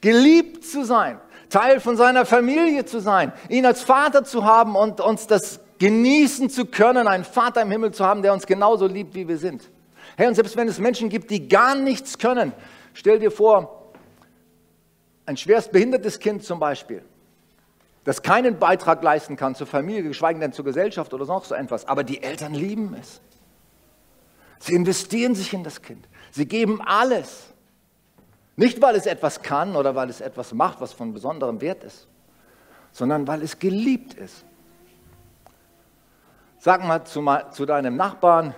geliebt 0.00 0.64
zu 0.64 0.84
sein, 0.84 1.20
Teil 1.48 1.80
von 1.80 1.96
seiner 1.96 2.24
Familie 2.24 2.84
zu 2.84 3.00
sein, 3.00 3.32
ihn 3.48 3.66
als 3.66 3.82
Vater 3.82 4.22
zu 4.22 4.44
haben 4.44 4.76
und 4.76 5.00
uns 5.00 5.26
das 5.26 5.58
genießen 5.80 6.48
zu 6.48 6.66
können, 6.66 7.08
einen 7.08 7.24
Vater 7.24 7.62
im 7.62 7.70
Himmel 7.72 7.92
zu 7.92 8.04
haben, 8.04 8.22
der 8.22 8.32
uns 8.32 8.46
genauso 8.46 8.86
liebt, 8.86 9.16
wie 9.16 9.26
wir 9.26 9.38
sind. 9.38 9.68
Hey, 10.16 10.28
und 10.28 10.36
selbst 10.36 10.56
wenn 10.56 10.68
es 10.68 10.78
Menschen 10.78 11.08
gibt, 11.08 11.32
die 11.32 11.48
gar 11.48 11.74
nichts 11.74 12.16
können, 12.16 12.52
stell 12.94 13.18
dir 13.18 13.32
vor, 13.32 13.92
ein 15.26 15.36
schwerst 15.36 15.72
behindertes 15.72 16.20
Kind 16.20 16.44
zum 16.44 16.60
Beispiel, 16.60 17.02
das 18.06 18.22
keinen 18.22 18.60
Beitrag 18.60 19.02
leisten 19.02 19.34
kann 19.34 19.56
zur 19.56 19.66
Familie, 19.66 20.04
geschweige 20.04 20.38
denn 20.38 20.52
zur 20.52 20.64
Gesellschaft 20.64 21.12
oder 21.12 21.24
sonst 21.24 21.48
so 21.48 21.56
etwas, 21.56 21.88
aber 21.88 22.04
die 22.04 22.22
Eltern 22.22 22.54
lieben 22.54 22.94
es. 22.94 23.20
Sie 24.60 24.74
investieren 24.74 25.34
sich 25.34 25.52
in 25.52 25.64
das 25.64 25.82
Kind. 25.82 26.08
Sie 26.30 26.46
geben 26.46 26.80
alles. 26.80 27.52
Nicht, 28.54 28.80
weil 28.80 28.94
es 28.94 29.06
etwas 29.06 29.42
kann 29.42 29.74
oder 29.74 29.96
weil 29.96 30.08
es 30.08 30.20
etwas 30.20 30.54
macht, 30.54 30.80
was 30.80 30.92
von 30.92 31.12
besonderem 31.12 31.60
Wert 31.60 31.82
ist, 31.82 32.06
sondern 32.92 33.26
weil 33.26 33.42
es 33.42 33.58
geliebt 33.58 34.14
ist. 34.14 34.44
Sag 36.60 36.84
mal 36.84 37.04
zu, 37.04 37.28
zu 37.50 37.66
deinem 37.66 37.96
Nachbarn, 37.96 38.54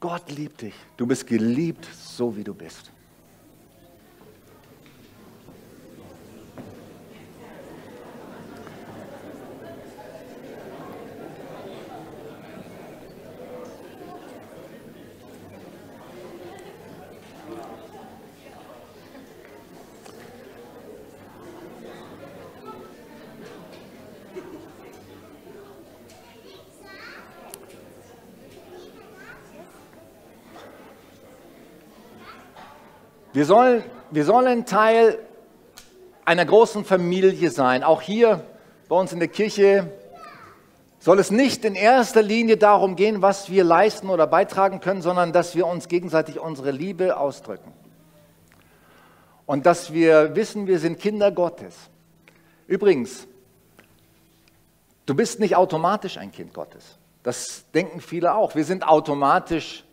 Gott 0.00 0.30
liebt 0.30 0.60
dich. 0.60 0.74
Du 0.98 1.06
bist 1.06 1.26
geliebt, 1.26 1.88
so 1.94 2.36
wie 2.36 2.44
du 2.44 2.52
bist. 2.52 2.92
Wir 33.40 33.46
sollen, 33.46 33.82
wir 34.10 34.26
sollen 34.26 34.66
Teil 34.66 35.18
einer 36.26 36.44
großen 36.44 36.84
Familie 36.84 37.50
sein. 37.50 37.82
Auch 37.82 38.02
hier 38.02 38.44
bei 38.86 38.94
uns 38.94 39.14
in 39.14 39.18
der 39.18 39.28
Kirche 39.28 39.90
soll 40.98 41.18
es 41.18 41.30
nicht 41.30 41.64
in 41.64 41.74
erster 41.74 42.20
Linie 42.20 42.58
darum 42.58 42.96
gehen, 42.96 43.22
was 43.22 43.48
wir 43.48 43.64
leisten 43.64 44.10
oder 44.10 44.26
beitragen 44.26 44.80
können, 44.80 45.00
sondern 45.00 45.32
dass 45.32 45.54
wir 45.54 45.66
uns 45.66 45.88
gegenseitig 45.88 46.38
unsere 46.38 46.70
Liebe 46.70 47.16
ausdrücken. 47.16 47.72
Und 49.46 49.64
dass 49.64 49.94
wir 49.94 50.36
wissen, 50.36 50.66
wir 50.66 50.78
sind 50.78 51.00
Kinder 51.00 51.32
Gottes. 51.32 51.74
Übrigens, 52.66 53.26
du 55.06 55.14
bist 55.14 55.40
nicht 55.40 55.56
automatisch 55.56 56.18
ein 56.18 56.30
Kind 56.30 56.52
Gottes. 56.52 56.98
Das 57.22 57.64
denken 57.72 58.02
viele 58.02 58.34
auch. 58.34 58.54
Wir 58.54 58.66
sind 58.66 58.86
automatisch 58.86 59.84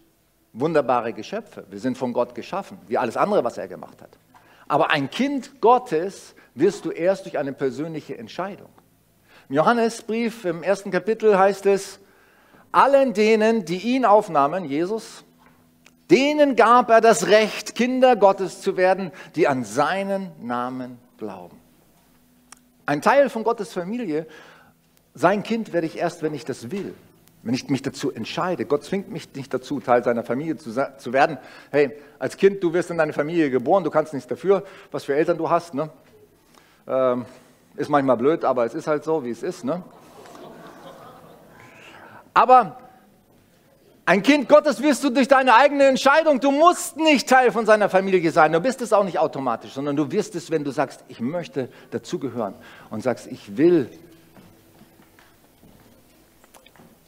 wunderbare 0.60 1.14
Geschöpfe. 1.14 1.66
Wir 1.70 1.80
sind 1.80 1.98
von 1.98 2.14
Gott 2.14 2.36
geschaffen, 2.36 2.80
wie 2.88 2.98
alles 2.98 3.18
andere, 3.18 3.44
was 3.44 3.58
er 3.58 3.68
gemacht 3.68 4.02
hat. 4.02 4.10
Aber 4.68 4.92
ein 4.92 5.10
Kind 5.10 5.62
Gottes 5.62 6.36
wirst 6.56 6.86
du 6.86 6.92
erst 6.92 7.26
durch 7.26 7.38
eine 7.38 7.54
persönliche 7.54 8.18
Entscheidung. 8.18 8.70
Im 9.50 9.56
Johannesbrief 9.56 10.46
im 10.46 10.64
ersten 10.64 10.92
Kapitel 10.92 11.38
heißt 11.38 11.66
es, 11.68 12.00
allen 12.72 13.14
denen, 13.14 13.66
die 13.66 13.78
ihn 13.78 14.04
aufnahmen, 14.04 14.66
Jesus, 14.66 15.24
denen 16.10 16.56
gab 16.56 16.90
er 16.90 17.02
das 17.02 17.28
Recht, 17.28 17.76
Kinder 17.76 18.16
Gottes 18.16 18.62
zu 18.62 18.76
werden, 18.76 19.12
die 19.36 19.48
an 19.48 19.64
seinen 19.64 20.32
Namen 20.42 20.98
glauben. 21.18 21.58
Ein 22.86 23.02
Teil 23.02 23.30
von 23.30 23.44
Gottes 23.44 23.74
Familie, 23.74 24.26
sein 25.14 25.44
Kind 25.44 25.72
werde 25.74 25.88
ich 25.88 25.98
erst, 25.98 26.24
wenn 26.24 26.34
ich 26.34 26.46
das 26.46 26.72
will 26.72 26.94
wenn 27.44 27.54
ich 27.54 27.70
mich 27.70 27.82
dazu 27.82 28.12
entscheide. 28.12 28.66
Gott 28.66 28.84
zwingt 28.84 29.10
mich 29.10 29.34
nicht 29.36 29.54
dazu, 29.54 29.80
Teil 29.80 30.04
seiner 30.04 30.24
Familie 30.24 30.58
zu, 30.58 30.72
zu 30.98 31.14
werden. 31.14 31.38
Hey, 31.72 31.92
als 32.20 32.38
Kind, 32.38 32.64
du 32.64 32.74
wirst 32.74 32.90
in 32.92 32.98
deine 32.98 33.14
Familie 33.14 33.50
geboren, 33.50 33.84
du 33.84 33.90
kannst 33.90 34.14
nichts 34.14 34.28
dafür, 34.28 34.64
was 34.92 35.06
für 35.06 35.16
Eltern 35.16 35.38
du 35.38 35.50
hast. 35.50 35.74
Ne? 35.74 35.90
Ähm, 36.88 37.26
ist 37.76 37.90
manchmal 37.90 38.18
blöd, 38.18 38.44
aber 38.44 38.66
es 38.66 38.74
ist 38.74 38.88
halt 38.88 39.04
so, 39.04 39.24
wie 39.24 39.30
es 39.30 39.44
ist. 39.44 39.64
Ne? 39.64 39.84
Aber 42.34 42.78
ein 44.06 44.24
Kind 44.24 44.48
Gottes 44.48 44.82
wirst 44.82 45.04
du 45.04 45.10
durch 45.10 45.28
deine 45.28 45.54
eigene 45.56 45.84
Entscheidung. 45.84 46.40
Du 46.40 46.50
musst 46.52 46.98
nicht 46.98 47.28
Teil 47.28 47.52
von 47.52 47.66
seiner 47.66 47.90
Familie 47.90 48.32
sein. 48.32 48.54
Du 48.54 48.60
bist 48.62 48.82
es 48.82 48.94
auch 48.94 49.04
nicht 49.04 49.20
automatisch, 49.20 49.74
sondern 49.74 49.96
du 49.96 50.12
wirst 50.12 50.34
es, 50.36 50.50
wenn 50.50 50.64
du 50.64 50.72
sagst, 50.72 51.04
ich 51.08 51.20
möchte 51.20 51.70
dazugehören 51.92 52.54
und 52.90 53.04
sagst, 53.04 53.28
ich 53.28 53.58
will 53.58 53.90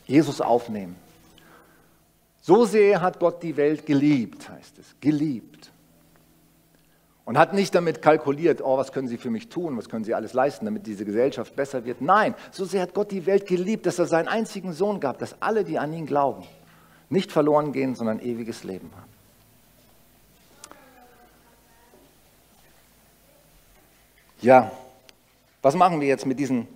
Jesus 0.09 0.41
aufnehmen. 0.41 0.95
So 2.41 2.65
sehr 2.65 3.01
hat 3.01 3.19
Gott 3.19 3.43
die 3.43 3.55
Welt 3.55 3.85
geliebt, 3.85 4.49
heißt 4.49 4.79
es, 4.79 4.95
geliebt. 4.99 5.71
Und 7.25 7.37
hat 7.37 7.53
nicht 7.53 7.75
damit 7.75 8.01
kalkuliert, 8.01 8.59
oh, 8.63 8.75
was 8.75 8.91
können 8.91 9.07
Sie 9.07 9.19
für 9.19 9.29
mich 9.29 9.49
tun, 9.49 9.77
was 9.77 9.87
können 9.87 10.03
Sie 10.03 10.15
alles 10.15 10.33
leisten, 10.33 10.65
damit 10.65 10.87
diese 10.87 11.05
Gesellschaft 11.05 11.55
besser 11.55 11.85
wird. 11.85 12.01
Nein, 12.01 12.33
so 12.49 12.65
sehr 12.65 12.81
hat 12.81 12.95
Gott 12.95 13.11
die 13.11 13.27
Welt 13.27 13.45
geliebt, 13.45 13.85
dass 13.85 13.99
er 13.99 14.07
seinen 14.07 14.27
einzigen 14.27 14.73
Sohn 14.73 14.99
gab, 14.99 15.19
dass 15.19 15.39
alle, 15.39 15.63
die 15.63 15.77
an 15.77 15.93
ihn 15.93 16.07
glauben, 16.07 16.43
nicht 17.09 17.31
verloren 17.31 17.71
gehen, 17.71 17.93
sondern 17.93 18.19
ewiges 18.19 18.63
Leben 18.63 18.89
haben. 18.95 19.09
Ja, 24.41 24.71
was 25.61 25.75
machen 25.75 26.01
wir 26.01 26.07
jetzt 26.07 26.25
mit 26.25 26.39
diesen 26.39 26.67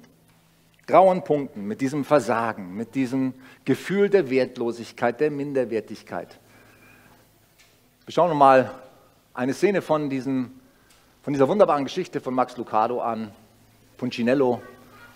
grauen 0.87 1.23
Punkten, 1.23 1.65
mit 1.65 1.81
diesem 1.81 2.05
Versagen, 2.05 2.75
mit 2.75 2.95
diesem 2.95 3.33
Gefühl 3.65 4.09
der 4.09 4.29
Wertlosigkeit, 4.29 5.19
der 5.19 5.31
Minderwertigkeit. 5.31 6.39
Wir 8.05 8.13
schauen 8.13 8.31
uns 8.31 8.39
mal 8.39 8.71
eine 9.33 9.53
Szene 9.53 9.81
von, 9.81 10.09
diesem, 10.09 10.51
von 11.21 11.33
dieser 11.33 11.47
wunderbaren 11.47 11.85
Geschichte 11.85 12.19
von 12.19 12.33
Max 12.33 12.57
Lucado 12.57 13.01
an, 13.01 13.31
Puncinello 13.97 14.61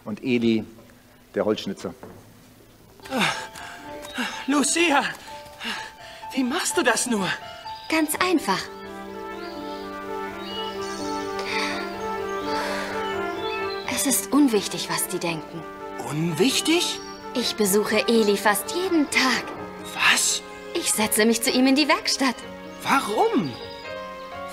und 0.05 0.23
Eli, 0.23 0.63
der 1.35 1.43
Holzschnitzer. 1.43 1.93
Lucia, 4.47 5.03
wie 6.33 6.43
machst 6.43 6.77
du 6.77 6.83
das 6.83 7.07
nur? 7.07 7.27
Ganz 7.89 8.15
einfach. 8.15 8.59
Es 13.99 14.05
ist 14.05 14.31
unwichtig, 14.31 14.89
was 14.91 15.07
die 15.07 15.17
denken. 15.17 15.63
Unwichtig? 16.07 16.99
Ich 17.33 17.55
besuche 17.55 18.07
Eli 18.07 18.37
fast 18.37 18.75
jeden 18.75 19.09
Tag. 19.09 19.43
Was? 19.95 20.43
Ich 20.75 20.91
setze 20.91 21.25
mich 21.25 21.41
zu 21.41 21.49
ihm 21.49 21.65
in 21.65 21.73
die 21.73 21.87
Werkstatt. 21.87 22.35
Warum? 22.83 23.51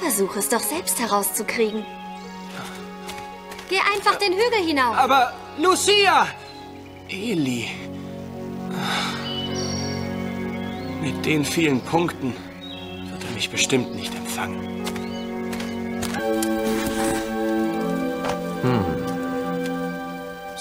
Versuch 0.00 0.34
es 0.36 0.48
doch 0.48 0.60
selbst 0.60 0.98
herauszukriegen. 0.98 1.84
Geh 3.68 3.80
einfach 3.94 4.14
den 4.14 4.32
Hügel 4.32 4.66
hinauf. 4.66 4.96
Aber, 4.96 5.34
Lucia! 5.58 6.26
Eli. 7.10 7.68
Mit 11.02 11.26
den 11.26 11.44
vielen 11.44 11.82
Punkten 11.82 12.34
wird 13.10 13.22
er 13.22 13.30
mich 13.32 13.50
bestimmt 13.50 13.94
nicht 13.94 14.14
empfangen. 14.14 14.73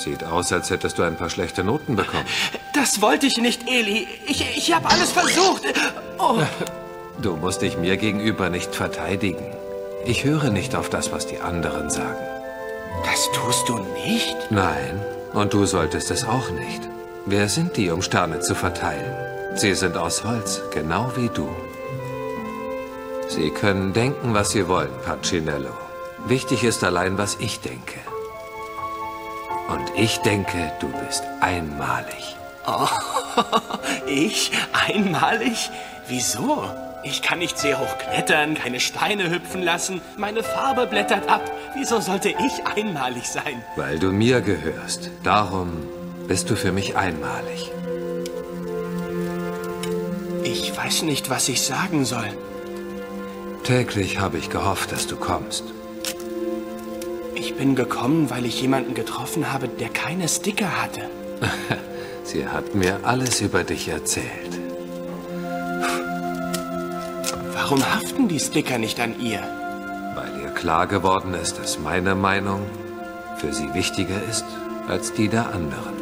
Sieht 0.03 0.25
aus, 0.25 0.51
als 0.51 0.69
hättest 0.69 0.99
du 0.99 1.03
ein 1.03 1.15
paar 1.15 1.29
schlechte 1.29 1.63
Noten 1.63 1.95
bekommen. 1.95 2.25
Das 2.73 3.01
wollte 3.01 3.25
ich 3.25 3.37
nicht, 3.37 3.69
Eli. 3.69 4.05
Ich, 4.27 4.45
ich 4.57 4.73
habe 4.73 4.89
alles 4.89 5.13
versucht. 5.13 5.63
Oh. 6.19 6.39
Du 7.21 7.37
musst 7.37 7.61
dich 7.61 7.77
mir 7.77 7.95
gegenüber 7.95 8.49
nicht 8.49 8.75
verteidigen. 8.75 9.45
Ich 10.05 10.25
höre 10.25 10.49
nicht 10.49 10.75
auf 10.75 10.89
das, 10.89 11.13
was 11.13 11.25
die 11.25 11.39
anderen 11.39 11.89
sagen. 11.89 12.25
Das 13.05 13.31
tust 13.31 13.69
du 13.69 13.79
nicht? 14.05 14.35
Nein, 14.49 15.01
und 15.33 15.53
du 15.53 15.65
solltest 15.65 16.11
es 16.11 16.25
auch 16.25 16.49
nicht. 16.51 16.81
Wer 17.25 17.47
sind 17.47 17.77
die, 17.77 17.89
um 17.89 18.01
Sterne 18.01 18.41
zu 18.41 18.55
verteilen? 18.55 19.15
Sie 19.55 19.73
sind 19.73 19.95
aus 19.95 20.25
Holz, 20.25 20.61
genau 20.73 21.13
wie 21.15 21.29
du. 21.29 21.47
Sie 23.29 23.51
können 23.51 23.93
denken, 23.93 24.33
was 24.33 24.51
sie 24.51 24.67
wollen, 24.67 24.91
Pacinello. 25.05 25.71
Wichtig 26.25 26.65
ist 26.65 26.83
allein, 26.83 27.17
was 27.17 27.37
ich 27.39 27.61
denke. 27.61 27.99
Und 29.69 29.91
ich 29.95 30.17
denke, 30.19 30.71
du 30.79 30.87
bist 31.05 31.23
einmalig. 31.41 32.35
Oh, 32.67 32.87
ich? 34.07 34.51
Einmalig? 34.87 35.69
Wieso? 36.07 36.63
Ich 37.03 37.21
kann 37.21 37.39
nicht 37.39 37.57
sehr 37.57 37.79
hoch 37.79 37.97
klettern, 37.97 38.55
keine 38.55 38.79
Steine 38.79 39.29
hüpfen 39.29 39.61
lassen, 39.61 40.01
meine 40.15 40.41
Farbe 40.41 40.87
blättert 40.87 41.27
ab. 41.27 41.41
Wieso 41.75 41.99
sollte 41.99 42.29
ich 42.29 42.65
einmalig 42.77 43.27
sein? 43.27 43.61
Weil 43.75 43.99
du 43.99 44.11
mir 44.11 44.39
gehörst. 44.39 45.09
Darum 45.23 45.85
bist 46.27 46.49
du 46.49 46.55
für 46.55 46.71
mich 46.71 46.95
einmalig. 46.95 47.71
Ich 50.43 50.75
weiß 50.77 51.01
nicht, 51.03 51.29
was 51.29 51.49
ich 51.49 51.61
sagen 51.61 52.05
soll. 52.05 52.29
Täglich 53.63 54.19
habe 54.19 54.37
ich 54.37 54.49
gehofft, 54.49 54.91
dass 54.91 55.07
du 55.07 55.15
kommst. 55.17 55.63
Ich 57.45 57.55
bin 57.55 57.75
gekommen, 57.75 58.29
weil 58.29 58.45
ich 58.45 58.61
jemanden 58.61 58.93
getroffen 58.93 59.51
habe, 59.51 59.67
der 59.67 59.89
keine 59.89 60.29
Sticker 60.29 60.81
hatte. 60.81 61.01
Sie 62.23 62.47
hat 62.47 62.73
mir 62.73 63.01
alles 63.03 63.41
über 63.41 63.65
dich 63.65 63.89
erzählt. 63.89 64.57
Warum 67.53 67.83
haften 67.83 68.29
die 68.29 68.39
Sticker 68.39 68.77
nicht 68.77 68.97
an 69.01 69.19
ihr? 69.19 69.41
Weil 70.15 70.41
ihr 70.41 70.51
klar 70.51 70.87
geworden 70.87 71.33
ist, 71.33 71.59
dass 71.59 71.79
meine 71.79 72.15
Meinung 72.15 72.61
für 73.39 73.51
sie 73.51 73.73
wichtiger 73.73 74.23
ist 74.29 74.45
als 74.87 75.11
die 75.11 75.27
der 75.27 75.53
anderen. 75.53 75.95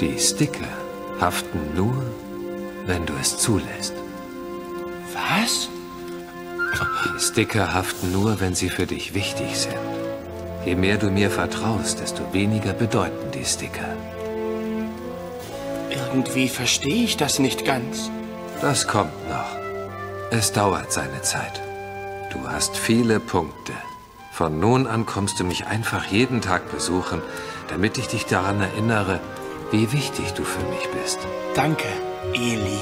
Die 0.00 0.18
Sticker 0.18 0.72
haften 1.20 1.60
nur, 1.76 1.94
wenn 2.84 3.06
du 3.06 3.12
es 3.20 3.38
zulässt. 3.38 3.94
Was? 5.14 5.68
Die 7.04 7.20
Sticker 7.20 7.72
haften 7.74 8.10
nur, 8.10 8.40
wenn 8.40 8.56
sie 8.56 8.70
für 8.70 8.86
dich 8.86 9.14
wichtig 9.14 9.56
sind. 9.56 9.89
Je 10.64 10.74
mehr 10.74 10.98
du 10.98 11.10
mir 11.10 11.30
vertraust, 11.30 12.00
desto 12.00 12.32
weniger 12.32 12.72
bedeuten 12.72 13.30
die 13.32 13.44
Sticker. 13.44 13.96
Irgendwie 15.90 16.48
verstehe 16.48 17.04
ich 17.04 17.16
das 17.16 17.38
nicht 17.38 17.64
ganz. 17.64 18.10
Das 18.60 18.86
kommt 18.86 19.28
noch. 19.28 19.56
Es 20.30 20.52
dauert 20.52 20.92
seine 20.92 21.22
Zeit. 21.22 21.62
Du 22.32 22.46
hast 22.48 22.76
viele 22.76 23.20
Punkte. 23.20 23.72
Von 24.32 24.60
nun 24.60 24.86
an 24.86 25.06
kommst 25.06 25.40
du 25.40 25.44
mich 25.44 25.66
einfach 25.66 26.04
jeden 26.06 26.40
Tag 26.40 26.70
besuchen, 26.70 27.22
damit 27.68 27.98
ich 27.98 28.08
dich 28.08 28.26
daran 28.26 28.60
erinnere, 28.60 29.20
wie 29.70 29.92
wichtig 29.92 30.32
du 30.34 30.44
für 30.44 30.64
mich 30.68 30.88
bist. 31.02 31.18
Danke, 31.54 31.88
Eli. 32.34 32.80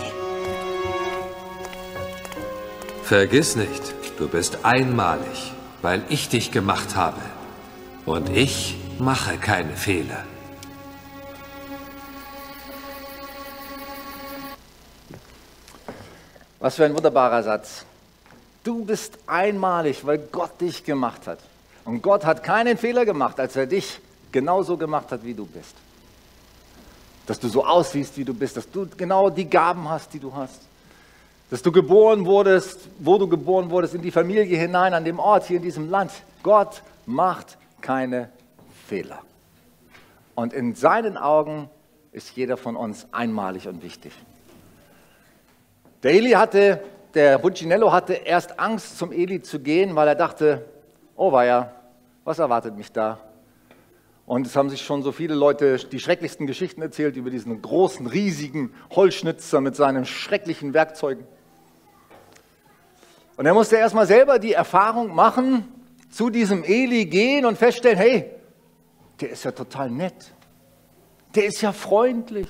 Vergiss 3.02 3.56
nicht, 3.56 3.94
du 4.18 4.28
bist 4.28 4.64
einmalig, 4.64 5.52
weil 5.80 6.02
ich 6.08 6.28
dich 6.28 6.50
gemacht 6.50 6.96
habe. 6.96 7.20
Und 8.08 8.30
ich 8.30 8.74
mache 8.98 9.36
keine 9.36 9.76
Fehler. 9.76 10.24
Was 16.58 16.76
für 16.76 16.86
ein 16.86 16.94
wunderbarer 16.94 17.42
Satz. 17.42 17.84
Du 18.64 18.86
bist 18.86 19.18
einmalig, 19.26 20.06
weil 20.06 20.16
Gott 20.16 20.58
dich 20.58 20.84
gemacht 20.84 21.26
hat. 21.26 21.38
Und 21.84 22.00
Gott 22.00 22.24
hat 22.24 22.42
keinen 22.42 22.78
Fehler 22.78 23.04
gemacht, 23.04 23.38
als 23.38 23.56
er 23.56 23.66
dich 23.66 24.00
genauso 24.32 24.78
gemacht 24.78 25.12
hat, 25.12 25.22
wie 25.22 25.34
du 25.34 25.44
bist. 25.44 25.74
Dass 27.26 27.38
du 27.38 27.48
so 27.48 27.62
aussiehst, 27.62 28.16
wie 28.16 28.24
du 28.24 28.32
bist, 28.32 28.56
dass 28.56 28.70
du 28.70 28.88
genau 28.96 29.28
die 29.28 29.50
Gaben 29.50 29.86
hast, 29.86 30.14
die 30.14 30.18
du 30.18 30.34
hast. 30.34 30.62
Dass 31.50 31.60
du 31.60 31.70
geboren 31.70 32.24
wurdest, 32.24 32.80
wo 33.00 33.18
du 33.18 33.28
geboren 33.28 33.68
wurdest, 33.68 33.94
in 33.94 34.00
die 34.00 34.10
Familie 34.10 34.44
hinein, 34.44 34.94
an 34.94 35.04
dem 35.04 35.18
Ort, 35.18 35.44
hier 35.44 35.58
in 35.58 35.62
diesem 35.62 35.90
Land. 35.90 36.10
Gott 36.42 36.82
macht 37.04 37.58
keine 37.80 38.30
Fehler. 38.86 39.20
Und 40.34 40.52
in 40.52 40.74
seinen 40.74 41.16
Augen 41.16 41.68
ist 42.12 42.36
jeder 42.36 42.56
von 42.56 42.76
uns 42.76 43.06
einmalig 43.12 43.68
und 43.68 43.82
wichtig. 43.82 44.12
Der 46.02 46.12
Eli 46.12 46.30
hatte, 46.30 46.82
der 47.14 47.38
Buccinello 47.38 47.92
hatte 47.92 48.12
erst 48.14 48.60
Angst, 48.60 48.98
zum 48.98 49.12
Eli 49.12 49.42
zu 49.42 49.60
gehen, 49.60 49.96
weil 49.96 50.08
er 50.08 50.14
dachte, 50.14 50.64
oh 51.16 51.32
weia, 51.32 51.72
was 52.24 52.38
erwartet 52.38 52.76
mich 52.76 52.92
da? 52.92 53.18
Und 54.26 54.46
es 54.46 54.54
haben 54.54 54.68
sich 54.68 54.82
schon 54.82 55.02
so 55.02 55.10
viele 55.10 55.34
Leute 55.34 55.78
die 55.78 55.98
schrecklichsten 55.98 56.46
Geschichten 56.46 56.82
erzählt 56.82 57.16
über 57.16 57.30
diesen 57.30 57.62
großen, 57.62 58.06
riesigen 58.06 58.74
Holzschnitzer 58.90 59.60
mit 59.60 59.74
seinen 59.74 60.04
schrecklichen 60.04 60.74
Werkzeugen. 60.74 61.26
Und 63.36 63.46
er 63.46 63.54
musste 63.54 63.76
erstmal 63.76 64.06
selber 64.06 64.38
die 64.38 64.52
Erfahrung 64.52 65.14
machen, 65.14 65.66
zu 66.10 66.30
diesem 66.30 66.64
Eli 66.64 67.06
gehen 67.06 67.44
und 67.44 67.58
feststellen, 67.58 67.98
hey, 67.98 68.30
der 69.20 69.30
ist 69.30 69.44
ja 69.44 69.52
total 69.52 69.90
nett. 69.90 70.32
Der 71.34 71.46
ist 71.46 71.60
ja 71.60 71.72
freundlich. 71.72 72.48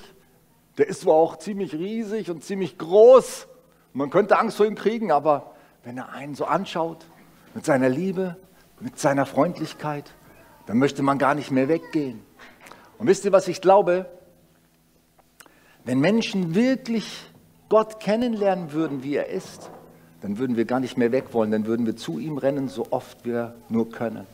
Der 0.77 0.87
ist 0.87 1.01
zwar 1.01 1.15
auch 1.15 1.37
ziemlich 1.37 1.73
riesig 1.73 2.29
und 2.29 2.43
ziemlich 2.43 2.77
groß. 2.77 3.47
Man 3.93 4.09
könnte 4.09 4.37
Angst 4.37 4.57
vor 4.57 4.65
ihm 4.65 4.75
kriegen, 4.75 5.11
aber 5.11 5.55
wenn 5.83 5.97
er 5.97 6.09
einen 6.09 6.35
so 6.35 6.45
anschaut, 6.45 7.05
mit 7.53 7.65
seiner 7.65 7.89
Liebe, 7.89 8.37
mit 8.79 8.99
seiner 8.99 9.25
Freundlichkeit, 9.25 10.13
dann 10.67 10.77
möchte 10.77 11.03
man 11.03 11.17
gar 11.17 11.35
nicht 11.35 11.51
mehr 11.51 11.67
weggehen. 11.67 12.21
Und 12.97 13.07
wisst 13.07 13.25
ihr, 13.25 13.31
was 13.31 13.47
ich 13.47 13.61
glaube? 13.61 14.09
Wenn 15.83 15.99
Menschen 15.99 16.53
wirklich 16.53 17.25
Gott 17.69 17.99
kennenlernen 17.99 18.71
würden, 18.71 19.03
wie 19.03 19.15
er 19.15 19.27
ist, 19.27 19.71
dann 20.21 20.37
würden 20.37 20.57
wir 20.57 20.65
gar 20.65 20.79
nicht 20.79 20.97
mehr 20.97 21.11
weg 21.11 21.33
wollen, 21.33 21.51
dann 21.51 21.65
würden 21.65 21.85
wir 21.85 21.95
zu 21.95 22.19
ihm 22.19 22.37
rennen, 22.37 22.67
so 22.67 22.87
oft 22.91 23.25
wir 23.25 23.55
nur 23.69 23.89
können. 23.89 24.27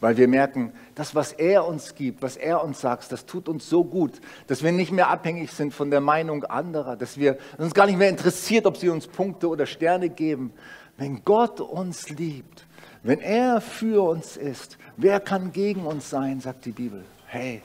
Weil 0.00 0.18
wir 0.18 0.28
merken, 0.28 0.72
das, 0.94 1.14
was 1.14 1.32
er 1.32 1.66
uns 1.66 1.94
gibt, 1.94 2.20
was 2.20 2.36
er 2.36 2.62
uns 2.62 2.82
sagt, 2.82 3.10
das 3.12 3.24
tut 3.24 3.48
uns 3.48 3.68
so 3.68 3.82
gut, 3.82 4.20
dass 4.46 4.62
wir 4.62 4.72
nicht 4.72 4.92
mehr 4.92 5.08
abhängig 5.08 5.52
sind 5.52 5.72
von 5.72 5.90
der 5.90 6.02
Meinung 6.02 6.44
anderer, 6.44 6.96
dass 6.96 7.16
wir 7.16 7.38
uns 7.56 7.72
gar 7.72 7.86
nicht 7.86 7.98
mehr 7.98 8.10
interessiert, 8.10 8.66
ob 8.66 8.76
sie 8.76 8.90
uns 8.90 9.06
Punkte 9.06 9.48
oder 9.48 9.64
Sterne 9.64 10.10
geben. 10.10 10.52
Wenn 10.98 11.24
Gott 11.24 11.60
uns 11.60 12.10
liebt, 12.10 12.66
wenn 13.02 13.20
er 13.20 13.62
für 13.62 14.06
uns 14.06 14.36
ist, 14.36 14.76
wer 14.98 15.20
kann 15.20 15.52
gegen 15.52 15.86
uns 15.86 16.10
sein, 16.10 16.40
sagt 16.40 16.66
die 16.66 16.72
Bibel. 16.72 17.04
Hey, 17.26 17.62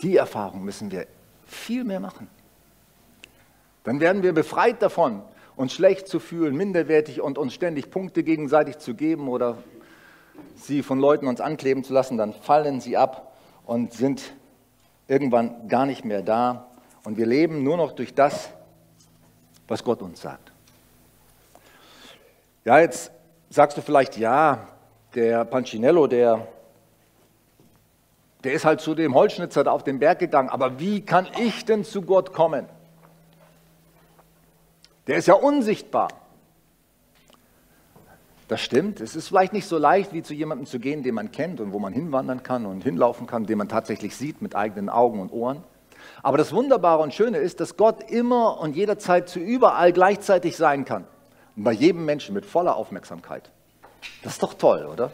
die 0.00 0.16
Erfahrung 0.16 0.64
müssen 0.64 0.90
wir 0.90 1.06
viel 1.46 1.84
mehr 1.84 2.00
machen. 2.00 2.28
Dann 3.84 4.00
werden 4.00 4.22
wir 4.22 4.32
befreit 4.32 4.80
davon, 4.80 5.22
uns 5.56 5.72
schlecht 5.72 6.08
zu 6.08 6.18
fühlen, 6.18 6.56
minderwertig 6.56 7.20
und 7.20 7.38
uns 7.38 7.54
ständig 7.54 7.90
Punkte 7.90 8.22
gegenseitig 8.22 8.78
zu 8.78 8.94
geben 8.94 9.28
oder 9.28 9.58
sie 10.56 10.82
von 10.82 10.98
Leuten 10.98 11.26
uns 11.26 11.40
ankleben 11.40 11.84
zu 11.84 11.92
lassen, 11.92 12.16
dann 12.16 12.32
fallen 12.32 12.80
sie 12.80 12.96
ab 12.96 13.34
und 13.66 13.92
sind 13.92 14.34
irgendwann 15.08 15.68
gar 15.68 15.86
nicht 15.86 16.04
mehr 16.04 16.22
da. 16.22 16.68
Und 17.04 17.16
wir 17.16 17.26
leben 17.26 17.62
nur 17.62 17.76
noch 17.76 17.92
durch 17.92 18.14
das, 18.14 18.50
was 19.68 19.84
Gott 19.84 20.02
uns 20.02 20.20
sagt. 20.20 20.52
Ja, 22.64 22.78
jetzt 22.78 23.10
sagst 23.50 23.76
du 23.76 23.82
vielleicht, 23.82 24.16
ja, 24.16 24.68
der 25.14 25.44
Pancinello, 25.44 26.06
der, 26.06 26.46
der 28.44 28.52
ist 28.52 28.64
halt 28.64 28.80
zu 28.80 28.94
dem 28.94 29.14
Holzschnitzer 29.14 29.64
da 29.64 29.72
auf 29.72 29.84
den 29.84 29.98
Berg 29.98 30.20
gegangen, 30.20 30.48
aber 30.48 30.78
wie 30.78 31.04
kann 31.04 31.26
ich 31.38 31.64
denn 31.64 31.84
zu 31.84 32.02
Gott 32.02 32.32
kommen? 32.32 32.66
Der 35.06 35.16
ist 35.16 35.26
ja 35.26 35.34
unsichtbar. 35.34 36.08
Das 38.48 38.60
stimmt. 38.60 39.00
Es 39.00 39.16
ist 39.16 39.28
vielleicht 39.28 39.52
nicht 39.52 39.66
so 39.66 39.78
leicht, 39.78 40.12
wie 40.12 40.22
zu 40.22 40.34
jemandem 40.34 40.66
zu 40.66 40.78
gehen, 40.78 41.02
den 41.02 41.14
man 41.14 41.32
kennt 41.32 41.60
und 41.60 41.72
wo 41.72 41.78
man 41.78 41.92
hinwandern 41.92 42.42
kann 42.42 42.66
und 42.66 42.84
hinlaufen 42.84 43.26
kann, 43.26 43.46
den 43.46 43.58
man 43.58 43.68
tatsächlich 43.68 44.14
sieht 44.16 44.42
mit 44.42 44.54
eigenen 44.54 44.88
Augen 44.88 45.20
und 45.20 45.32
Ohren. 45.32 45.64
Aber 46.22 46.38
das 46.38 46.52
Wunderbare 46.52 47.02
und 47.02 47.14
Schöne 47.14 47.38
ist, 47.38 47.60
dass 47.60 47.76
Gott 47.76 48.10
immer 48.10 48.60
und 48.60 48.76
jederzeit 48.76 49.28
zu 49.28 49.38
überall 49.38 49.92
gleichzeitig 49.92 50.56
sein 50.56 50.84
kann. 50.84 51.06
Und 51.56 51.64
bei 51.64 51.72
jedem 51.72 52.04
Menschen 52.04 52.34
mit 52.34 52.44
voller 52.44 52.76
Aufmerksamkeit. 52.76 53.50
Das 54.22 54.34
ist 54.34 54.42
doch 54.42 54.54
toll, 54.54 54.86
oder? 54.86 55.12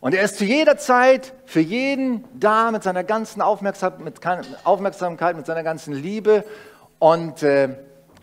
Und 0.00 0.14
er 0.14 0.22
ist 0.22 0.38
zu 0.38 0.44
jeder 0.44 0.78
Zeit 0.78 1.34
für 1.44 1.60
jeden 1.60 2.24
da 2.38 2.70
mit 2.70 2.82
seiner 2.82 3.04
ganzen 3.04 3.42
Aufmerksamkeit, 3.42 5.36
mit 5.36 5.46
seiner 5.46 5.62
ganzen 5.62 5.92
Liebe 5.92 6.44
und 6.98 7.42
äh, 7.42 7.76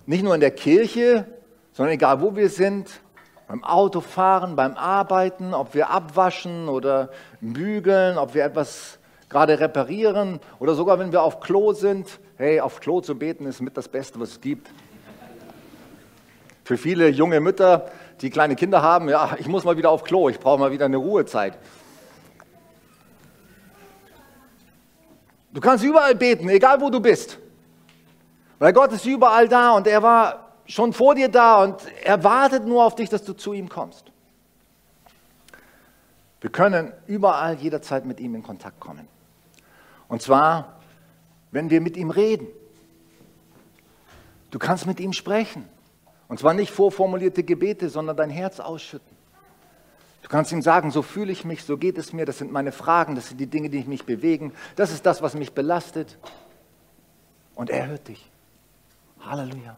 nicht 0.07 0.23
nur 0.23 0.33
in 0.33 0.41
der 0.41 0.51
Kirche, 0.51 1.25
sondern 1.73 1.93
egal 1.93 2.21
wo 2.21 2.35
wir 2.35 2.49
sind, 2.49 2.89
beim 3.47 3.63
Autofahren, 3.63 4.55
beim 4.55 4.75
Arbeiten, 4.75 5.53
ob 5.53 5.73
wir 5.73 5.89
abwaschen 5.89 6.69
oder 6.69 7.11
bügeln, 7.39 8.17
ob 8.17 8.33
wir 8.33 8.43
etwas 8.43 8.99
gerade 9.29 9.59
reparieren 9.59 10.39
oder 10.59 10.75
sogar 10.75 10.97
wenn 10.97 11.11
wir 11.11 11.21
auf 11.21 11.41
Klo 11.41 11.73
sind. 11.73 12.19
Hey, 12.37 12.61
auf 12.61 12.79
Klo 12.79 13.01
zu 13.01 13.15
beten 13.15 13.45
ist 13.45 13.61
mit 13.61 13.75
das 13.75 13.87
Beste, 13.87 14.19
was 14.19 14.31
es 14.31 14.41
gibt. 14.41 14.69
Für 16.63 16.77
viele 16.77 17.09
junge 17.09 17.39
Mütter, 17.39 17.89
die 18.21 18.29
kleine 18.29 18.55
Kinder 18.55 18.81
haben, 18.81 19.09
ja, 19.09 19.35
ich 19.39 19.47
muss 19.47 19.63
mal 19.63 19.77
wieder 19.77 19.91
auf 19.91 20.03
Klo, 20.03 20.29
ich 20.29 20.39
brauche 20.39 20.59
mal 20.59 20.71
wieder 20.71 20.85
eine 20.85 20.97
Ruhezeit. 20.97 21.57
Du 25.53 25.61
kannst 25.61 25.83
überall 25.83 26.15
beten, 26.15 26.47
egal 26.49 26.79
wo 26.79 26.89
du 26.89 26.99
bist. 26.99 27.39
Weil 28.59 28.73
Gott 28.73 28.91
ist 28.91 29.05
überall 29.05 29.47
da 29.47 29.71
und 29.71 29.87
er 29.87 30.01
war 30.01 30.51
schon 30.65 30.93
vor 30.93 31.15
dir 31.15 31.29
da 31.29 31.63
und 31.63 31.75
er 32.03 32.23
wartet 32.23 32.65
nur 32.65 32.83
auf 32.83 32.95
dich, 32.95 33.09
dass 33.09 33.23
du 33.23 33.33
zu 33.33 33.53
ihm 33.53 33.69
kommst. 33.69 34.11
Wir 36.41 36.49
können 36.49 36.91
überall 37.07 37.55
jederzeit 37.55 38.05
mit 38.05 38.19
ihm 38.19 38.35
in 38.35 38.43
Kontakt 38.43 38.79
kommen. 38.79 39.07
Und 40.07 40.21
zwar, 40.21 40.79
wenn 41.51 41.69
wir 41.69 41.81
mit 41.81 41.97
ihm 41.97 42.09
reden. 42.09 42.47
Du 44.51 44.59
kannst 44.59 44.85
mit 44.85 44.99
ihm 44.99 45.13
sprechen. 45.13 45.67
Und 46.27 46.39
zwar 46.39 46.53
nicht 46.53 46.71
vorformulierte 46.71 47.43
Gebete, 47.43 47.89
sondern 47.89 48.17
dein 48.17 48.29
Herz 48.29 48.59
ausschütten. 48.59 49.17
Du 50.21 50.29
kannst 50.29 50.51
ihm 50.51 50.61
sagen, 50.61 50.91
so 50.91 51.01
fühle 51.01 51.31
ich 51.31 51.45
mich, 51.45 51.63
so 51.63 51.77
geht 51.77 51.97
es 51.97 52.11
mir, 52.11 52.25
das 52.25 52.37
sind 52.37 52.51
meine 52.51 52.73
Fragen, 52.73 53.15
das 53.15 53.29
sind 53.29 53.39
die 53.39 53.47
Dinge, 53.47 53.69
die 53.69 53.83
mich 53.85 54.05
bewegen, 54.05 54.51
das 54.75 54.91
ist 54.91 55.05
das, 55.05 55.21
was 55.21 55.35
mich 55.35 55.53
belastet. 55.53 56.17
Und 57.55 57.69
er 57.69 57.87
hört 57.87 58.09
dich. 58.09 58.29
Halleluja. 59.29 59.75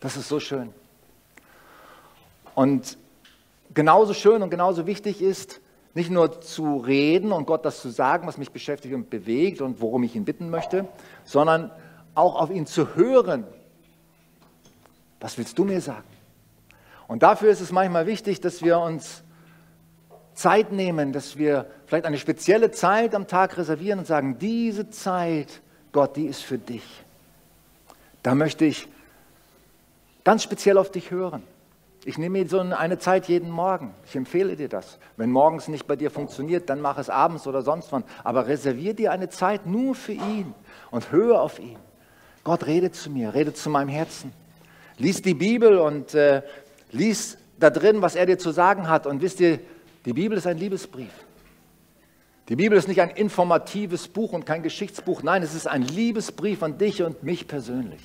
Das 0.00 0.16
ist 0.16 0.28
so 0.28 0.40
schön. 0.40 0.72
Und 2.54 2.98
genauso 3.74 4.14
schön 4.14 4.42
und 4.42 4.50
genauso 4.50 4.86
wichtig 4.86 5.22
ist, 5.22 5.60
nicht 5.94 6.10
nur 6.10 6.40
zu 6.40 6.76
reden 6.76 7.32
und 7.32 7.46
Gott 7.46 7.64
das 7.64 7.80
zu 7.80 7.90
sagen, 7.90 8.26
was 8.26 8.38
mich 8.38 8.52
beschäftigt 8.52 8.94
und 8.94 9.10
bewegt 9.10 9.60
und 9.60 9.80
worum 9.80 10.04
ich 10.04 10.14
ihn 10.14 10.24
bitten 10.24 10.50
möchte, 10.50 10.86
sondern 11.24 11.70
auch 12.14 12.36
auf 12.40 12.50
ihn 12.50 12.66
zu 12.66 12.94
hören. 12.94 13.44
Was 15.20 15.36
willst 15.36 15.58
du 15.58 15.64
mir 15.64 15.80
sagen? 15.80 16.04
Und 17.08 17.22
dafür 17.22 17.50
ist 17.50 17.60
es 17.60 17.72
manchmal 17.72 18.06
wichtig, 18.06 18.40
dass 18.40 18.62
wir 18.62 18.78
uns 18.78 19.22
Zeit 20.32 20.72
nehmen, 20.72 21.12
dass 21.12 21.36
wir 21.36 21.66
vielleicht 21.86 22.06
eine 22.06 22.18
spezielle 22.18 22.70
Zeit 22.70 23.14
am 23.14 23.26
Tag 23.26 23.58
reservieren 23.58 23.98
und 23.98 24.06
sagen, 24.06 24.38
diese 24.38 24.90
Zeit, 24.90 25.60
Gott, 25.92 26.16
die 26.16 26.26
ist 26.26 26.42
für 26.42 26.56
dich. 26.56 26.84
Da 28.22 28.34
möchte 28.34 28.64
ich 28.64 28.88
ganz 30.24 30.42
speziell 30.42 30.78
auf 30.78 30.90
dich 30.90 31.10
hören. 31.10 31.42
Ich 32.04 32.16
nehme 32.16 32.38
mir 32.38 32.48
so 32.48 32.58
eine 32.60 32.98
Zeit 32.98 33.28
jeden 33.28 33.50
Morgen. 33.50 33.94
Ich 34.06 34.16
empfehle 34.16 34.56
dir 34.56 34.68
das. 34.68 34.98
Wenn 35.18 35.30
morgens 35.30 35.68
nicht 35.68 35.86
bei 35.86 35.96
dir 35.96 36.10
funktioniert, 36.10 36.70
dann 36.70 36.80
mach 36.80 36.96
es 36.96 37.10
abends 37.10 37.46
oder 37.46 37.60
sonst 37.60 37.92
wann. 37.92 38.04
Aber 38.24 38.46
reservier 38.46 38.94
dir 38.94 39.12
eine 39.12 39.28
Zeit 39.28 39.66
nur 39.66 39.94
für 39.94 40.12
ihn 40.12 40.54
und 40.90 41.12
höre 41.12 41.40
auf 41.42 41.58
ihn. 41.58 41.78
Gott 42.42 42.66
redet 42.66 42.94
zu 42.94 43.10
mir, 43.10 43.34
redet 43.34 43.58
zu 43.58 43.68
meinem 43.68 43.88
Herzen. 43.88 44.32
Lies 44.96 45.20
die 45.20 45.34
Bibel 45.34 45.78
und 45.78 46.14
äh, 46.14 46.42
lies 46.90 47.36
da 47.58 47.68
drin, 47.68 48.00
was 48.00 48.14
er 48.14 48.24
dir 48.24 48.38
zu 48.38 48.50
sagen 48.50 48.88
hat. 48.88 49.06
Und 49.06 49.20
wisst 49.20 49.40
ihr, 49.40 49.60
die 50.06 50.14
Bibel 50.14 50.38
ist 50.38 50.46
ein 50.46 50.56
Liebesbrief. 50.56 51.12
Die 52.50 52.56
Bibel 52.56 52.76
ist 52.76 52.88
nicht 52.88 53.00
ein 53.00 53.10
informatives 53.10 54.08
Buch 54.08 54.32
und 54.32 54.44
kein 54.44 54.64
Geschichtsbuch. 54.64 55.22
Nein, 55.22 55.44
es 55.44 55.54
ist 55.54 55.68
ein 55.68 55.82
Liebesbrief 55.82 56.64
an 56.64 56.78
dich 56.78 57.00
und 57.00 57.22
mich 57.22 57.46
persönlich. 57.46 58.00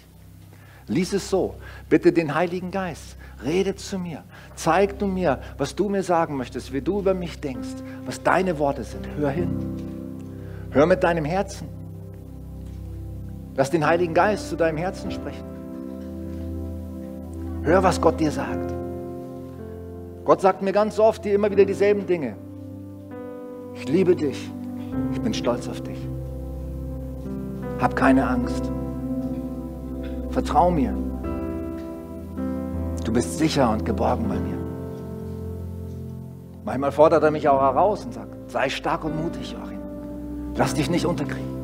Lies 0.88 1.14
es 1.14 1.32
so. 1.32 1.56
Bitte 1.90 2.14
den 2.14 2.36
Heiligen 2.36 2.70
Geist. 2.70 3.18
Rede 3.44 3.76
zu 3.76 3.98
mir. 3.98 4.24
Zeig 4.54 5.00
du 5.00 5.08
mir, 5.08 5.42
was 5.58 5.76
du 5.76 5.90
mir 5.90 6.04
sagen 6.04 6.38
möchtest, 6.38 6.72
wie 6.74 6.82
du 6.82 7.00
über 7.00 7.16
mich 7.16 7.40
denkst, 7.40 7.70
was 8.06 8.22
deine 8.22 8.60
Worte 8.60 8.84
sind. 8.84 9.08
Hör 9.18 9.32
hin. 9.32 9.50
Hör 10.70 10.86
mit 10.86 11.04
deinem 11.04 11.26
Herzen. 11.26 11.68
Lass 13.56 13.72
den 13.72 13.84
Heiligen 13.84 14.14
Geist 14.14 14.50
zu 14.50 14.56
deinem 14.56 14.78
Herzen 14.78 15.10
sprechen. 15.10 15.44
Hör, 17.64 17.82
was 17.82 18.00
Gott 18.00 18.20
dir 18.20 18.30
sagt. 18.30 18.76
Gott 20.24 20.42
sagt 20.42 20.62
mir 20.62 20.72
ganz 20.72 21.00
oft 21.00 21.26
immer 21.26 21.50
wieder 21.50 21.66
dieselben 21.66 22.06
Dinge. 22.06 22.36
Ich 23.76 23.88
liebe 23.88 24.16
dich. 24.16 24.52
Ich 25.12 25.22
bin 25.22 25.34
stolz 25.34 25.68
auf 25.68 25.82
dich. 25.82 25.98
Hab 27.80 27.96
keine 27.96 28.28
Angst. 28.28 28.72
Vertrau 30.32 30.72
mir. 30.72 30.94
Du 33.04 33.14
bist 33.14 33.38
sicher 33.38 33.70
und 33.70 33.86
geborgen 33.86 34.28
bei 34.28 34.36
mir. 34.36 34.58
Manchmal 36.64 36.92
fordert 36.92 37.24
er 37.24 37.32
mich 37.32 37.48
auch 37.48 37.62
heraus 37.62 38.06
und 38.06 38.14
sagt, 38.14 38.50
sei 38.50 38.70
stark 38.70 39.04
und 39.04 39.22
mutig, 39.22 39.52
Joachim. 39.52 39.80
Lass 40.56 40.74
dich 40.74 40.90
nicht 40.90 41.06
unterkriegen. 41.06 41.56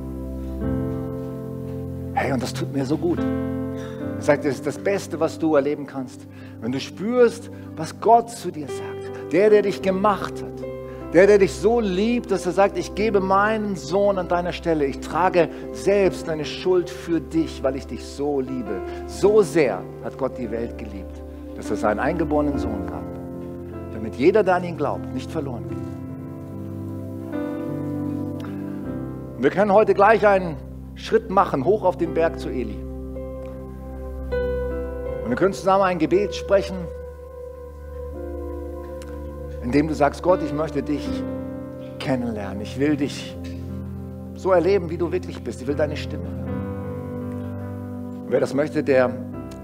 Hey, 2.14 2.34
und 2.34 2.44
das 2.44 2.54
tut 2.54 2.72
mir 2.74 2.86
so 2.86 2.98
gut. 2.98 3.20
Er 3.20 4.22
sagt, 4.22 4.46
das 4.46 4.56
ist 4.56 4.68
das 4.68 4.78
Beste, 4.78 5.20
was 5.20 5.40
du 5.40 5.56
erleben 5.56 5.88
kannst. 5.88 6.28
Wenn 6.60 6.72
du 6.72 6.80
spürst, 6.80 7.50
was 7.76 8.00
Gott 8.00 8.30
zu 8.30 8.52
dir 8.52 8.68
sagt. 8.68 9.34
Der, 9.34 9.50
der 9.50 9.64
dich 9.64 9.82
gemacht 9.82 10.44
hat. 10.44 10.62
Der, 11.14 11.28
der 11.28 11.40
dich 11.40 11.54
so 11.54 11.82
liebt, 11.82 12.32
dass 12.32 12.46
er 12.46 12.54
sagt, 12.54 12.78
ich 12.78 12.96
gebe 12.96 13.20
meinen 13.20 13.76
Sohn 13.76 14.18
an 14.18 14.30
deiner 14.30 14.54
Stelle. 14.54 14.86
Ich 14.86 15.02
trage 15.02 15.50
selbst 15.74 16.28
deine 16.28 16.46
Schuld 16.46 16.90
für 16.90 17.20
dich, 17.20 17.62
weil 17.64 17.76
ich 17.76 17.86
dich 17.86 18.06
so 18.06 18.40
liebe. 18.40 18.82
So 19.08 19.42
sehr 19.42 19.84
hat 20.04 20.18
Gott 20.18 20.38
die 20.38 20.50
Welt 20.50 20.78
geliebt, 20.78 21.22
dass 21.58 21.70
er 21.70 21.76
seinen 21.76 22.00
eingeborenen 22.00 22.58
Sohn 22.58 22.88
gab 22.88 23.12
damit 24.02 24.16
jeder, 24.16 24.44
der 24.44 24.56
an 24.56 24.64
ihn 24.64 24.78
glaubt, 24.78 25.14
nicht 25.14 25.30
verloren 25.30 25.64
geht. 25.70 25.78
Wir 29.44 29.52
können 29.52 29.72
heute 29.72 29.94
gleich 29.94 30.26
einen 30.26 30.58
Schritt 30.96 31.30
machen, 31.30 31.66
hoch 31.66 31.84
auf 31.84 31.98
den 31.98 32.16
Berg 32.16 32.40
zu 32.40 32.50
Eli. 32.50 32.80
Und 35.24 35.30
wir 35.30 35.36
können 35.36 35.54
zusammen 35.54 35.84
ein 35.84 36.00
Gebet 36.00 36.34
sprechen, 36.34 36.78
in 39.64 39.72
dem 39.72 39.88
du 39.88 39.94
sagst, 39.94 40.24
Gott, 40.24 40.42
ich 40.44 40.54
möchte 40.54 40.82
dich 40.82 41.08
kennenlernen. 42.00 42.62
Ich 42.62 42.80
will 42.80 42.98
dich 42.98 43.38
so 44.36 44.52
erleben, 44.52 44.90
wie 44.90 44.98
du 44.98 45.12
wirklich 45.12 45.44
bist. 45.44 45.62
Ich 45.62 45.68
will 45.68 45.76
deine 45.76 45.96
Stimme 45.96 46.24
hören. 46.24 46.42
Wer 48.28 48.40
das 48.40 48.54
möchte, 48.54 48.84
der 48.84 49.14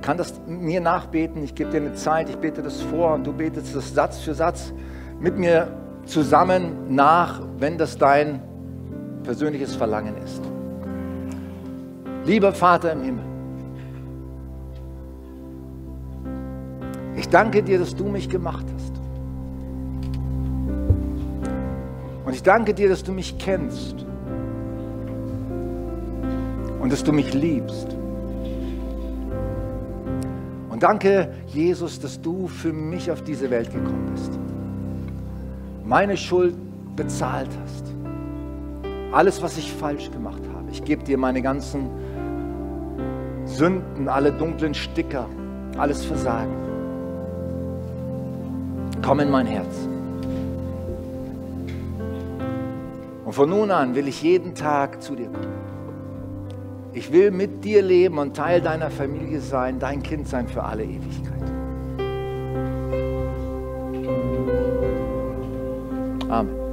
kann 0.01 0.17
das 0.17 0.39
mir 0.45 0.81
nachbeten. 0.81 1.43
Ich 1.43 1.55
gebe 1.55 1.71
dir 1.71 1.77
eine 1.77 1.93
Zeit, 1.93 2.29
ich 2.29 2.37
bete 2.37 2.61
das 2.61 2.81
vor 2.81 3.13
und 3.13 3.25
du 3.25 3.33
betest 3.33 3.75
das 3.75 3.93
Satz 3.93 4.19
für 4.19 4.33
Satz 4.33 4.73
mit 5.19 5.37
mir 5.37 5.67
zusammen 6.05 6.93
nach, 6.93 7.41
wenn 7.57 7.77
das 7.77 7.97
dein 7.97 8.41
persönliches 9.23 9.75
Verlangen 9.75 10.15
ist. 10.23 10.41
Lieber 12.25 12.53
Vater 12.53 12.91
im 12.91 13.01
Himmel, 13.01 13.23
ich 17.15 17.27
danke 17.29 17.63
dir, 17.63 17.79
dass 17.79 17.95
du 17.95 18.05
mich 18.05 18.29
gemacht 18.29 18.65
hast. 18.73 18.76
Und 22.27 22.33
ich 22.33 22.43
danke 22.43 22.73
dir, 22.73 22.89
dass 22.89 23.03
du 23.03 23.13
mich 23.13 23.37
kennst 23.37 24.05
und 26.81 26.91
dass 26.91 27.01
du 27.01 27.13
mich 27.13 27.33
liebst. 27.33 27.95
Und 30.69 30.83
danke, 30.83 31.31
Jesus, 31.45 32.01
dass 32.01 32.19
du 32.19 32.49
für 32.49 32.73
mich 32.73 33.09
auf 33.09 33.23
diese 33.23 33.49
Welt 33.49 33.71
gekommen 33.71 34.09
bist. 34.11 34.37
Meine 35.85 36.17
Schuld 36.17 36.53
bezahlt 36.97 37.49
hast. 37.63 37.85
Alles, 39.13 39.41
was 39.41 39.57
ich 39.57 39.71
falsch 39.71 40.11
gemacht 40.11 40.41
habe. 40.53 40.69
Ich 40.69 40.83
gebe 40.83 41.05
dir 41.05 41.17
meine 41.17 41.41
ganzen 41.41 41.89
Sünden, 43.45 44.09
alle 44.09 44.33
dunklen 44.33 44.73
Sticker, 44.73 45.27
alles 45.77 46.03
Versagen. 46.03 46.51
Komm 49.01 49.21
in 49.21 49.31
mein 49.31 49.47
Herz. 49.47 49.87
Und 53.27 53.33
von 53.33 53.49
nun 53.49 53.71
an 53.71 53.93
will 53.93 54.07
ich 54.07 54.23
jeden 54.23 54.55
Tag 54.55 55.03
zu 55.03 55.13
dir 55.13 55.27
kommen. 55.27 55.51
Ich 56.93 57.11
will 57.11 57.29
mit 57.29 57.65
dir 57.65 57.81
leben 57.81 58.19
und 58.19 58.37
Teil 58.37 58.61
deiner 58.61 58.89
Familie 58.89 59.41
sein, 59.41 59.79
dein 59.79 60.01
Kind 60.01 60.29
sein 60.29 60.47
für 60.47 60.63
alle 60.63 60.85
Ewigkeit. 60.85 61.43
Amen. 66.29 66.66